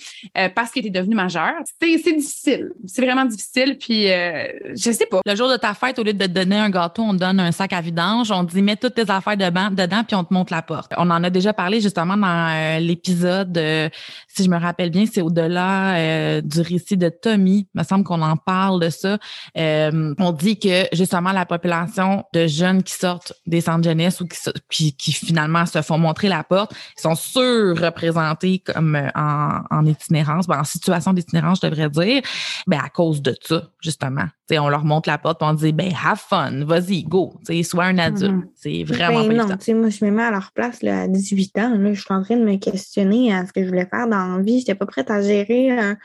[0.56, 1.54] parce que tu es devenu majeur.
[1.82, 2.70] C'est difficile.
[2.86, 3.78] C'est vraiment difficile.
[3.80, 5.22] Puis, je je sais pas.
[5.26, 7.40] Le jour de ta fête, au lieu de te donner un gâteau, on te donne
[7.40, 8.32] un sac à vidange.
[8.32, 10.94] On dit, mets toutes tes affaires dedans, puis on te montre la porte.
[10.98, 13.90] On en a déjà parlé justement dans euh, l'épisode, euh,
[14.28, 17.68] si je me rappelle bien, c'est au-delà euh, du récit de Tommy.
[17.74, 19.18] Il me semble qu'on en parle de ça.
[19.56, 24.28] on dit que justement la population de jeunes qui sortent des centres jeunesse ou
[24.70, 30.48] qui, qui, finalement se font montrer la porte, ils sont surreprésentés comme en, en itinérance,
[30.48, 32.22] ben, en situation d'itinérance, je devrais dire,
[32.68, 34.26] ben à cause de ça, justement
[34.60, 37.34] on leur montre la porte et on dit ben have fun, vas-y, go,
[37.64, 38.32] sois un adulte.
[38.32, 38.50] Mm-hmm.
[38.56, 41.78] C'est vraiment ben, non, moi je me mets à leur place là, à 18 ans,
[41.78, 44.38] là, je suis en train de me questionner à ce que je voulais faire dans
[44.38, 44.54] la vie.
[44.54, 45.98] Je n'étais pas prête à gérer un,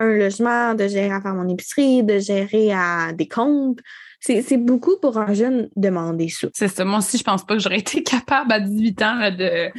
[0.00, 3.80] logement, de gérer à faire mon épicerie, de gérer à des comptes.
[4.20, 6.48] C'est beaucoup pour un jeune demander ça.
[6.52, 6.84] C'est ça.
[6.84, 9.70] Moi aussi, je pense pas que j'aurais été capable à 18 ans de,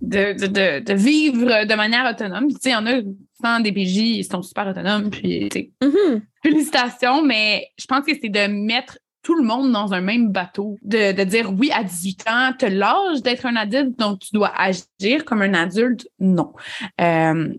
[0.00, 2.48] de, de, vivre de manière autonome.
[2.48, 3.00] Tu sais, il y en a
[3.42, 5.10] sans DPJ, ils sont super autonomes.
[5.10, 5.48] Puis,
[5.82, 6.22] mm-hmm.
[6.42, 10.78] félicitations, mais je pense que c'est de mettre tout le monde dans un même bateau,
[10.82, 14.30] de, de dire oui, à 18 ans, tu as l'âge d'être un adulte, donc tu
[14.32, 16.08] dois agir comme un adulte.
[16.18, 16.52] Non.
[17.00, 17.52] Euh,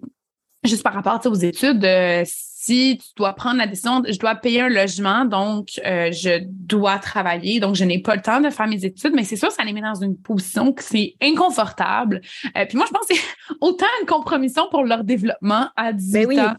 [0.63, 2.23] juste par rapport aux études, euh,
[2.69, 6.99] si tu dois prendre la décision, je dois payer un logement, donc euh, je dois
[6.99, 9.63] travailler, donc je n'ai pas le temps de faire mes études, mais c'est sûr, ça
[9.63, 12.21] les met dans une position que c'est inconfortable.
[12.55, 16.27] Euh, puis moi, je pense que c'est autant une compromission pour leur développement à 18
[16.27, 16.53] ben ans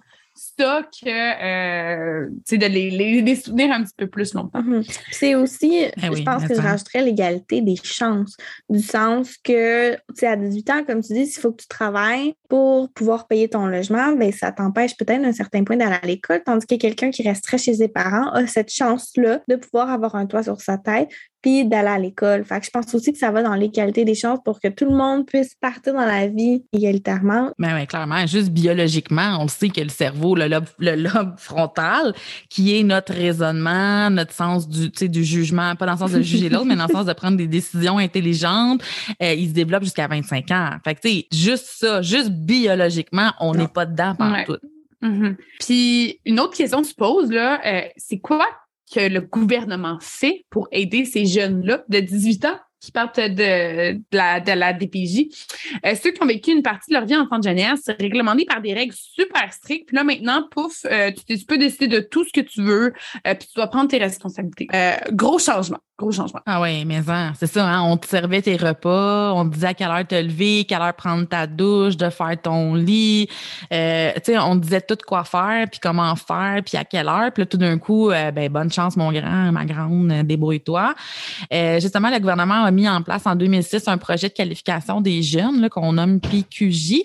[0.58, 4.62] ça que euh, de les, les, soutenir un petit peu plus longtemps.
[4.62, 4.98] Mm-hmm.
[5.10, 8.36] C'est aussi, ben je pense que je rajouterais l'égalité des chances,
[8.68, 11.68] du sens que, tu sais, à 18 ans, comme tu dis, s'il faut que tu
[11.68, 16.06] travailles pour pouvoir payer ton logement, ben, ça t'empêche peut-être d'un certain point d'aller à
[16.06, 20.14] l'école, tandis que quelqu'un qui resterait chez ses parents a cette chance-là de pouvoir avoir
[20.14, 21.08] un toit sur sa tête,
[21.42, 22.44] puis d'aller à l'école.
[22.44, 24.84] Fait que je pense aussi que ça va dans l'égalité des chances pour que tout
[24.84, 27.52] le monde puisse partir dans la vie égalitairement.
[27.58, 31.34] Mais ben oui, clairement, juste biologiquement, on sait que le cerveau, le lobe, le lobe
[31.38, 32.14] frontal,
[32.48, 36.48] qui est notre raisonnement, notre sens du, du jugement, pas dans le sens de juger
[36.48, 38.82] l'autre, mais dans le sens de prendre des décisions intelligentes,
[39.22, 40.70] euh, il se développe jusqu'à 25 ans.
[40.84, 44.58] Fait que, tu sais, juste ça, juste biologiquement, on n'est pas dedans pendant tout.
[45.02, 45.36] Mm-hmm.
[45.60, 48.46] Puis une autre question se pose, là, euh, c'est quoi
[48.92, 52.58] que le gouvernement fait pour aider ces jeunes-là de 18 ans?
[52.80, 55.26] Qui partent de, de, la, de la DPJ.
[55.84, 58.00] Euh, ceux qui ont vécu une partie de leur vie en enfant de jeunesse, c'est
[58.00, 59.88] réglementé par des règles super strictes.
[59.88, 62.92] Puis là, maintenant, pouf, euh, tu, peux décider de tout ce que tu veux,
[63.26, 64.66] euh, puis tu dois prendre tes responsabilités.
[65.12, 65.78] gros changement.
[65.98, 66.40] Gros changement.
[66.46, 67.02] Ah oui, mais
[67.38, 70.14] c'est ça, hein, on te servait tes repas, on te disait à quelle heure te
[70.14, 73.28] lever, quelle heure prendre ta douche, de faire ton lit.
[73.28, 73.36] Tu
[73.70, 77.30] sais, on te disait tout quoi faire, puis comment faire, puis à quelle heure.
[77.34, 80.94] Puis là, tout d'un coup, ben, bonne chance, mon grand, ma grande, débrouille-toi.
[81.50, 85.68] justement, le gouvernement a mis en place en 2006 un projet de qualification des jeunes
[85.68, 87.02] qu'on nomme PQJ,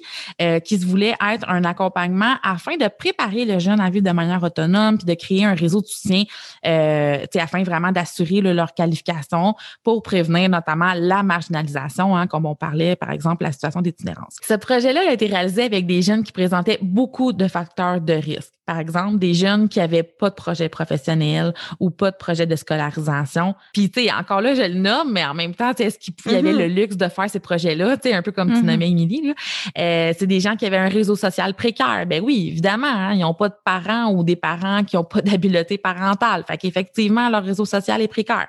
[0.64, 4.42] qui se voulait être un accompagnement afin de préparer le jeune à vivre de manière
[4.44, 6.24] autonome, puis de créer un réseau de soutien,
[6.64, 13.12] afin vraiment d'assurer leur qualification pour prévenir notamment la marginalisation, hein, comme on parlait par
[13.12, 14.38] exemple la situation d'itinérance.
[14.42, 18.52] Ce projet-là a été réalisé avec des jeunes qui présentaient beaucoup de facteurs de risque.
[18.66, 22.56] Par exemple, des jeunes qui avaient pas de projet professionnel ou pas de projet de
[22.56, 23.54] scolarisation.
[23.74, 26.36] Puis, tu sais, encore là, je le nomme, mais en même temps, est-ce qu'il y
[26.36, 29.34] avait le luxe de faire ces projets-là, tu sais, un peu comme tu nommais Émilie,
[29.78, 32.06] euh, c'est des gens qui avaient un réseau social précaire.
[32.08, 35.22] Ben oui, évidemment, hein, ils n'ont pas de parents ou des parents qui n'ont pas
[35.22, 36.44] d'habileté parentale.
[36.48, 38.48] Fait qu'effectivement, leur réseau social est précaire.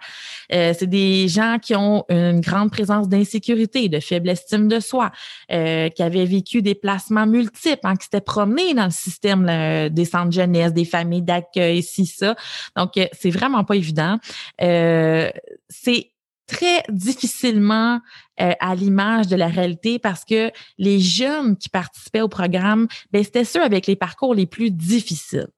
[0.52, 5.10] Euh, c'est des gens qui ont une grande présence d'insécurité, de faible estime de soi,
[5.52, 10.05] euh, qui avaient vécu des placements multiples, hein, qui s'étaient promenés dans le système des
[10.07, 12.34] centres jeunesse, des familles d'accueil, si ça.
[12.76, 14.18] Donc, euh, c'est vraiment pas évident.
[14.62, 15.30] Euh,
[15.68, 16.12] c'est
[16.46, 18.00] très difficilement
[18.40, 23.22] euh, à l'image de la réalité parce que les jeunes qui participaient au programme, ben,
[23.22, 25.48] c'était ceux avec les parcours les plus difficiles.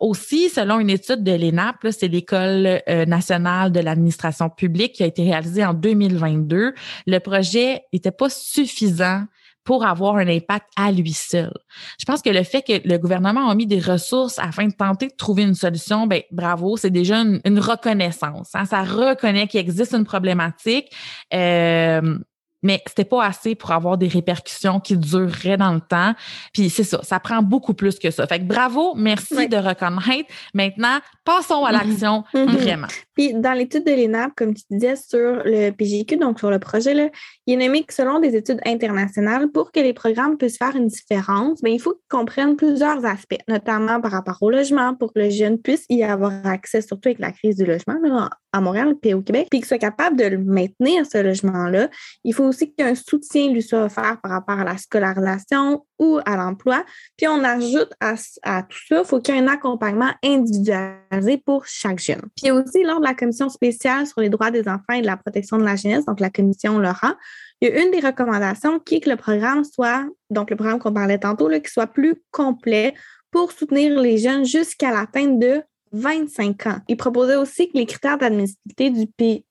[0.00, 5.22] Aussi, selon une étude de l'ENAP, c'est l'École nationale de l'administration publique qui a été
[5.22, 6.74] réalisée en 2022,
[7.06, 9.26] le projet n'était pas suffisant
[9.64, 11.52] pour avoir un impact à lui seul.
[11.98, 15.08] Je pense que le fait que le gouvernement a mis des ressources afin de tenter
[15.08, 18.50] de trouver une solution, ben bravo, c'est déjà une, reconnaissance.
[18.54, 18.66] Hein.
[18.66, 20.92] Ça reconnaît qu'il existe une problématique.
[21.32, 22.18] Euh,
[22.64, 26.14] mais c'était pas assez pour avoir des répercussions qui dureraient dans le temps.
[26.52, 28.26] Puis c'est ça, ça prend beaucoup plus que ça.
[28.26, 30.28] Fait que bravo, merci de reconnaître.
[30.54, 32.46] Maintenant, passons à l'action mm-hmm.
[32.56, 32.88] vraiment.
[33.14, 36.94] Puis dans l'étude de l'ENAP, comme tu disais sur le PGQ, donc sur le projet,
[36.94, 37.08] là,
[37.46, 40.88] il est nommé que selon des études internationales, pour que les programmes puissent faire une
[40.88, 45.20] différence, bien, il faut qu'ils comprennent plusieurs aspects, notamment par rapport au logement, pour que
[45.20, 48.94] le jeune puisse y avoir accès, surtout avec la crise du logement là, à Montréal
[49.00, 51.88] puis au Québec, puis qu'il soit capable de le maintenir, ce logement-là.
[52.24, 56.36] Il faut aussi qu'un soutien lui soit offert par rapport à la scolarisation ou à
[56.36, 56.84] l'emploi.
[57.16, 58.14] Puis on ajoute à,
[58.62, 62.22] tout ça, il faut qu'il y ait un accompagnement individualisé pour chaque jeune.
[62.36, 65.16] Puis aussi, lors de la commission spéciale sur les droits des enfants et de la
[65.16, 67.14] protection de la jeunesse, donc la commission Laurent,
[67.60, 70.78] il y a une des recommandations qui est que le programme soit, donc le programme
[70.78, 72.94] qu'on parlait tantôt, qui soit plus complet
[73.30, 75.62] pour soutenir les jeunes jusqu'à l'atteinte de
[75.94, 76.78] 25 ans.
[76.88, 79.06] Il proposait aussi que les critères d'admissibilité du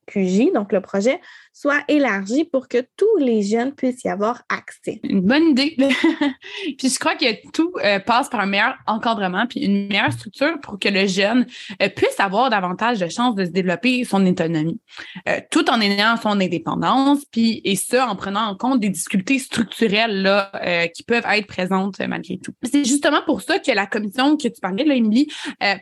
[0.06, 1.20] PQJ, donc le projet,
[1.54, 5.00] soit élargi pour que tous les jeunes puissent y avoir accès.
[5.04, 5.76] Une bonne idée.
[6.78, 10.60] puis je crois que tout euh, passe par un meilleur encadrement puis une meilleure structure
[10.62, 11.46] pour que le jeune
[11.82, 14.80] euh, puisse avoir davantage de chances de se développer son autonomie,
[15.30, 19.38] euh, tout en ayant son indépendance, puis et ça en prenant en compte des difficultés
[19.38, 20.52] structurelles là
[20.94, 22.54] qui peuvent être présentes malgré tout.
[22.64, 25.28] C'est justement pour ça que la commission que tu parlais, là, Émilie,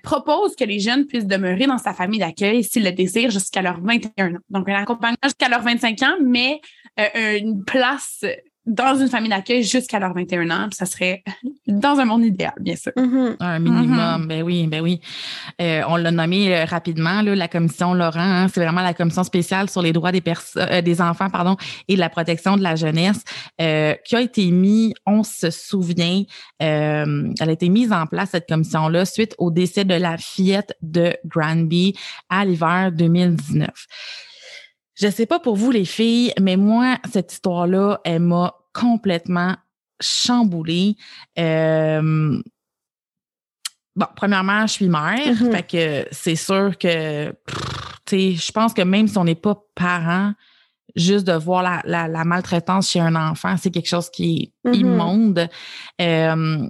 [0.04, 3.82] propose que les jeunes puissent demeurer dans sa famille d'accueil s'ils le désirent jusqu'à leurs
[3.82, 4.11] 21
[4.50, 6.62] Donc un accompagnement jusqu'à leurs 25 ans, mais
[7.00, 8.26] euh, une place
[8.66, 10.68] dans une famille d'accueil jusqu'à leurs 21 ans.
[10.72, 11.24] Ça serait
[11.68, 12.92] dans un monde idéal, bien sûr.
[12.96, 13.36] Mm-hmm.
[13.40, 14.28] Un minimum, mm-hmm.
[14.28, 15.02] ben oui, ben oui.
[15.60, 19.24] Euh, on l'a nommé euh, rapidement, là, la commission Laurent, hein, c'est vraiment la commission
[19.24, 21.56] spéciale sur les droits des personnes, des enfants, pardon,
[21.88, 23.24] et la protection de la jeunesse,
[23.58, 26.24] qui a été mise, on se souvient,
[26.60, 31.16] elle a été mise en place, cette commission-là, suite au décès de la fillette de
[31.26, 31.96] Granby
[32.30, 33.70] à l'hiver 2019.
[35.02, 39.56] Je sais pas pour vous les filles, mais moi cette histoire-là, elle m'a complètement
[40.00, 40.96] chamboulée.
[41.40, 42.40] Euh,
[43.96, 45.52] bon, premièrement, je suis mère, mm-hmm.
[45.52, 47.36] fait que c'est sûr que, tu
[48.10, 50.34] sais, je pense que même si on n'est pas parent,
[50.96, 54.76] juste de voir la, la, maltraitance chez un enfant, c'est quelque chose qui est mm-hmm.
[54.76, 55.50] immonde.
[56.00, 56.68] Euh,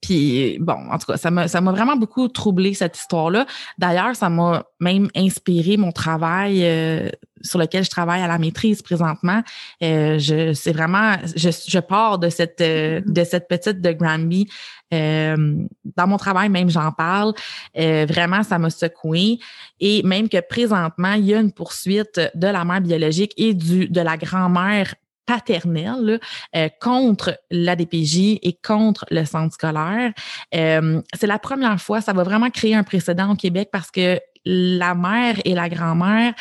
[0.00, 3.46] puis bon, en tout cas, ça m'a ça m'a vraiment beaucoup troublé cette histoire-là.
[3.78, 7.10] D'ailleurs, ça m'a même inspiré mon travail euh,
[7.42, 9.42] sur lequel je travaille à la maîtrise présentement.
[9.82, 14.48] Euh, je c'est vraiment je, je pars de cette euh, de cette petite de Granby.
[14.90, 17.34] dans mon travail même j'en parle.
[17.74, 19.38] vraiment, ça m'a secoué
[19.80, 23.88] et même que présentement il y a une poursuite de la mère biologique et du
[23.88, 24.94] de la grand-mère
[25.28, 26.20] paternelle
[26.56, 30.12] euh, contre l'ADPJ et contre le centre scolaire.
[30.54, 34.18] Euh, c'est la première fois, ça va vraiment créer un précédent au Québec parce que
[34.46, 36.32] la mère et la grand-mère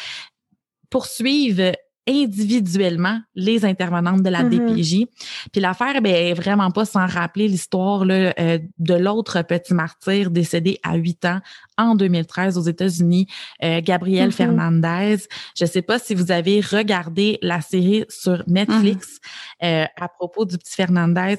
[0.89, 1.73] poursuivent
[2.07, 4.75] individuellement les intervenantes de la mm-hmm.
[4.75, 5.05] DPJ.
[5.51, 10.79] Puis l'affaire ben, est vraiment pas sans rappeler l'histoire euh, de l'autre petit martyr décédé
[10.83, 11.39] à 8 ans
[11.77, 13.27] en 2013 aux États-Unis,
[13.63, 14.33] euh, Gabriel mm-hmm.
[14.33, 15.17] Fernandez.
[15.57, 19.19] Je sais pas si vous avez regardé la série sur Netflix
[19.61, 19.83] mm-hmm.
[19.83, 21.37] euh, à propos du petit Fernandez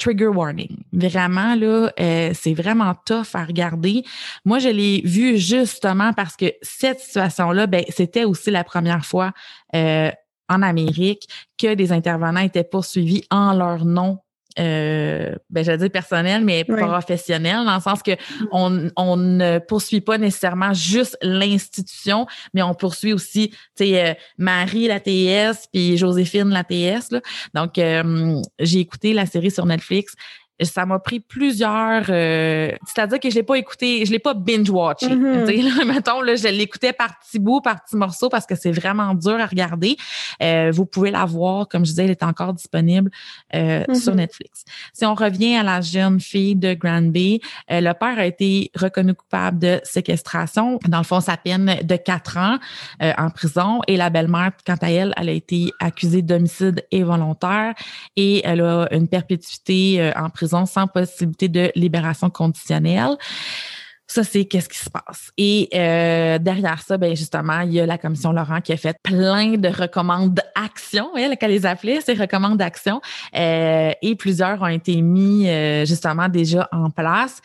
[0.00, 0.78] trigger warning.
[0.92, 4.02] Vraiment, là, euh, c'est vraiment tough à regarder.
[4.44, 9.32] Moi, je l'ai vu justement parce que cette situation-là, ben, c'était aussi la première fois
[9.74, 10.10] euh,
[10.48, 11.28] en Amérique
[11.58, 14.18] que des intervenants étaient poursuivis en leur nom
[14.58, 18.48] euh, ben, j'allais dire personnel, mais professionnel, dans le sens que mm.
[18.52, 24.14] on, on ne poursuit pas nécessairement juste l'institution, mais on poursuit aussi, tu sais, euh,
[24.38, 27.12] Marie, la TS, puis Joséphine, la TS.
[27.12, 27.20] Là.
[27.54, 30.14] Donc, euh, j'ai écouté la série sur Netflix.
[30.64, 32.04] Ça m'a pris plusieurs.
[32.08, 35.08] Euh, c'est-à-dire que je l'ai pas écouté, je l'ai pas binge-watché.
[35.08, 35.84] Mm-hmm.
[35.86, 39.40] Mettons, là, je l'écoutais par petits bouts, par petits morceaux parce que c'est vraiment dur
[39.40, 39.96] à regarder.
[40.42, 43.10] Euh, vous pouvez la voir, comme je disais, elle est encore disponible
[43.54, 44.16] euh, sur mm-hmm.
[44.16, 44.64] Netflix.
[44.92, 49.58] Si on revient à la jeune fille de Granby, le père a été reconnu coupable
[49.58, 50.78] de séquestration.
[50.86, 52.58] Dans le fond, sa peine de quatre ans
[53.00, 57.74] en prison et la belle-mère, quant à elle, elle a été accusée d'homicide involontaire
[58.16, 63.16] et elle a une perpétuité en prison sans possibilité de libération conditionnelle.
[64.10, 65.30] Ça, c'est qu'est-ce qui se passe.
[65.38, 68.96] Et euh, derrière ça, ben justement, il y a la commission Laurent qui a fait
[69.04, 73.00] plein de recommandes d'actions, elle qu'elle les appelait, ces recommandes d'actions,
[73.36, 77.40] euh, et plusieurs ont été mis euh, justement déjà en place.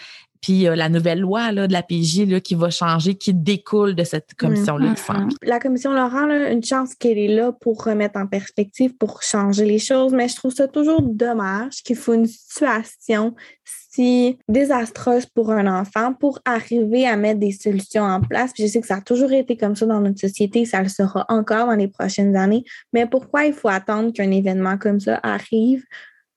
[0.46, 4.04] Puis la nouvelle loi là, de la PJ là, qui va changer, qui découle de
[4.04, 4.94] cette commission-là.
[4.94, 5.38] Mm-hmm.
[5.42, 9.66] La commission Laurent, là, une chance qu'elle est là pour remettre en perspective, pour changer
[9.66, 13.34] les choses, mais je trouve ça toujours dommage qu'il faut une situation
[13.64, 18.52] si désastreuse pour un enfant pour arriver à mettre des solutions en place.
[18.54, 20.90] Puis je sais que ça a toujours été comme ça dans notre société, ça le
[20.90, 25.20] sera encore dans les prochaines années, mais pourquoi il faut attendre qu'un événement comme ça
[25.24, 25.84] arrive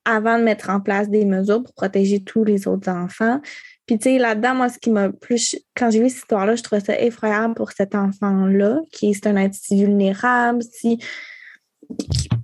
[0.07, 3.43] avant de mettre en place des mesures pour protéger tous les autres enfants?
[3.89, 5.57] Puis, tu sais, là-dedans, moi, ce qui m'a plus.
[5.75, 9.37] Quand j'ai vu cette histoire-là, je trouvais ça effroyable pour cet enfant-là, qui est un
[9.37, 11.03] être si vulnérable, si.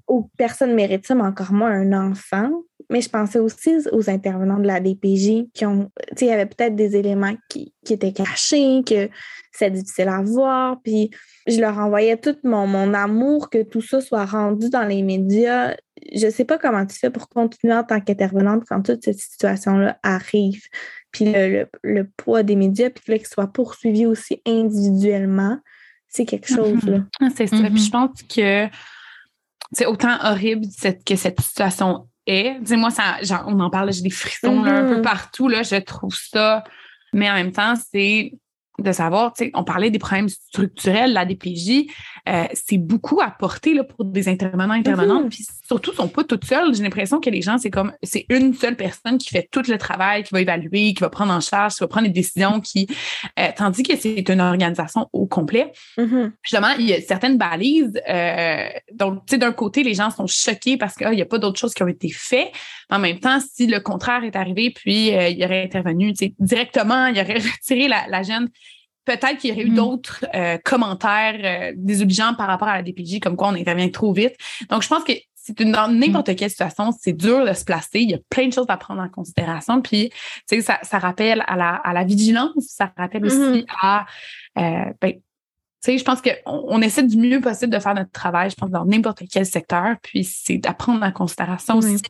[0.08, 2.50] Où personne ne mérite ça, mais encore moins un enfant.
[2.94, 5.90] Mais je pensais aussi aux intervenants de la DPJ qui ont.
[6.10, 9.10] Tu sais, il y avait peut-être des éléments qui, qui, étaient cachés, que
[9.50, 10.80] c'est difficile à voir.
[10.84, 11.10] Puis,
[11.48, 15.74] je leur envoyais tout mon, mon amour que tout ça soit rendu dans les médias.
[16.14, 19.18] Je ne sais pas comment tu fais pour continuer en tant qu'intervenante quand toute cette
[19.18, 20.62] situation-là arrive
[21.10, 25.58] puis le, poids des médias, puis qu'il soit poursuivi aussi individuellement,
[26.06, 26.80] c'est quelque mm-hmm.
[26.80, 27.02] chose.
[27.20, 27.56] Ah, c'est ça.
[27.56, 27.84] Puis mm-hmm.
[27.84, 28.68] je pense que
[29.72, 30.66] c'est autant horrible
[31.04, 32.58] que cette situation est.
[32.60, 35.02] Dis-moi, ça, on en parle, j'ai des frissons un peu mm-hmm.
[35.02, 35.48] partout.
[35.48, 36.64] Là, je trouve ça.
[37.12, 38.32] Mais en même temps, c'est
[38.78, 41.86] de savoir, tu sais, on parlait des problèmes structurels, la DPJ,
[42.28, 45.28] euh, c'est beaucoup à porter là, pour des intervenants, intervenantes, mm-hmm.
[45.28, 46.74] puis surtout, ils sont pas toutes seules.
[46.74, 49.78] J'ai l'impression que les gens, c'est comme, c'est une seule personne qui fait tout le
[49.78, 52.88] travail, qui va évaluer, qui va prendre en charge, qui va prendre les décisions, qui,
[53.38, 55.72] euh, tandis que c'est une organisation au complet.
[55.96, 56.32] Mm-hmm.
[56.42, 58.00] Justement, il y a certaines balises.
[58.08, 61.38] Euh, donc, tu sais, d'un côté, les gens sont choqués parce qu'il n'y a pas
[61.38, 62.50] d'autres choses qui ont été faites.
[62.90, 67.06] En même temps, si le contraire est arrivé, puis il aurait intervenu, tu sais, directement,
[67.06, 68.48] il aurait retiré la, la jeune
[69.04, 69.74] peut-être qu'il y aurait eu mm.
[69.74, 74.12] d'autres euh, commentaires euh, désobligeants par rapport à la DPJ, comme quoi on intervient trop
[74.12, 74.34] vite.
[74.70, 76.34] Donc, je pense que c'est une, dans n'importe mm.
[76.36, 78.00] quelle situation, c'est dur de se placer.
[78.00, 79.82] Il y a plein de choses à prendre en considération.
[79.82, 83.66] Puis, tu sais, ça, ça rappelle à la, à la vigilance, ça rappelle aussi mm-hmm.
[83.80, 84.06] à,
[84.58, 88.10] euh, ben, tu sais, je pense qu'on on essaie du mieux possible de faire notre
[88.10, 92.00] travail, je pense, dans n'importe quel secteur, puis c'est d'apprendre en considération aussi.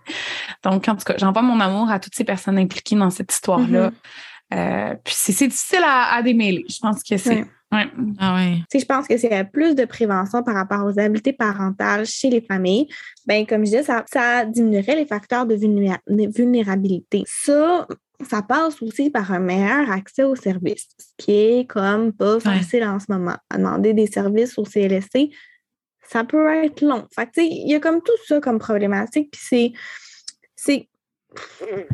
[0.62, 3.90] Donc, en tout cas, j'envoie mon amour à toutes ces personnes impliquées dans cette histoire-là.
[4.54, 6.64] Euh, puis c'est difficile à, démêler.
[6.68, 7.44] Je pense que c'est.
[7.72, 7.86] Ouais.
[8.20, 8.38] Ah
[8.72, 12.86] je pense que c'est plus de prévention par rapport aux habiletés parentales chez les familles.
[13.26, 17.24] Ben, comme je disais, ça, ça diminuerait les facteurs de vulnérabilité.
[17.26, 17.88] Ça,
[18.28, 22.84] ça passe aussi par un meilleur accès aux services, ce qui est comme pas facile
[22.84, 23.36] en ce moment.
[23.50, 25.30] À demander des services au CLSC,
[26.08, 27.06] ça peut être long.
[27.12, 29.32] Fait il y a comme tout ça comme problématique.
[29.32, 29.74] Puis
[30.54, 30.88] c'est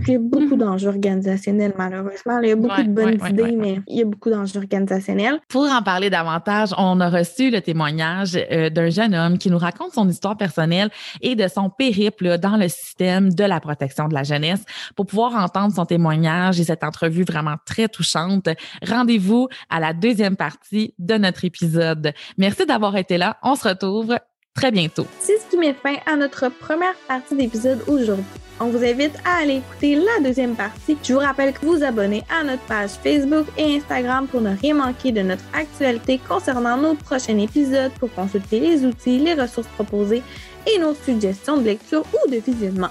[0.07, 2.41] il y a beaucoup d'enjeux organisationnels, malheureusement.
[2.41, 5.41] Il y a beaucoup de bonnes idées, mais il y a beaucoup d'enjeux organisationnels.
[5.49, 9.59] Pour en parler davantage, on a reçu le témoignage euh, d'un jeune homme qui nous
[9.59, 14.15] raconte son histoire personnelle et de son périple dans le système de la protection de
[14.15, 14.65] la jeunesse.
[14.97, 18.49] Pour pouvoir entendre son témoignage et cette entrevue vraiment très touchante,
[18.87, 22.13] rendez-vous à la deuxième partie de notre épisode.
[22.39, 23.37] Merci d'avoir été là.
[23.43, 24.17] On se retrouve
[24.55, 25.07] très bientôt.
[25.21, 28.25] C'est ce qui met fin à notre première partie d'épisode aujourd'hui.
[28.63, 30.99] On vous invite à aller écouter la deuxième partie.
[31.03, 34.75] Je vous rappelle que vous abonnez à notre page Facebook et Instagram pour ne rien
[34.75, 40.23] manquer de notre actualité concernant nos prochains épisodes pour consulter les outils, les ressources proposées
[40.67, 42.91] et nos suggestions de lecture ou de visionnement.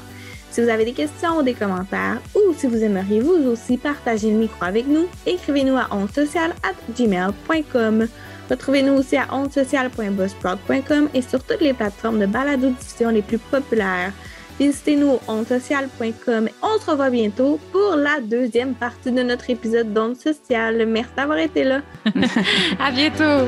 [0.49, 4.37] Si vous avez des questions des commentaires ou si vous aimeriez vous aussi partager le
[4.37, 8.07] micro avec nous, écrivez-nous à ondesocial@gmail.com.
[8.49, 14.11] Retrouvez-nous aussi à ondesocial.buzzsprout.com et sur toutes les plateformes de balado-diffusion les plus populaires.
[14.59, 16.49] Visitez-nous au ondesocial.com.
[16.61, 20.85] On se revoit bientôt pour la deuxième partie de notre épisode d'Onde Sociale.
[20.85, 21.81] Merci d'avoir été là.
[22.79, 23.47] à bientôt.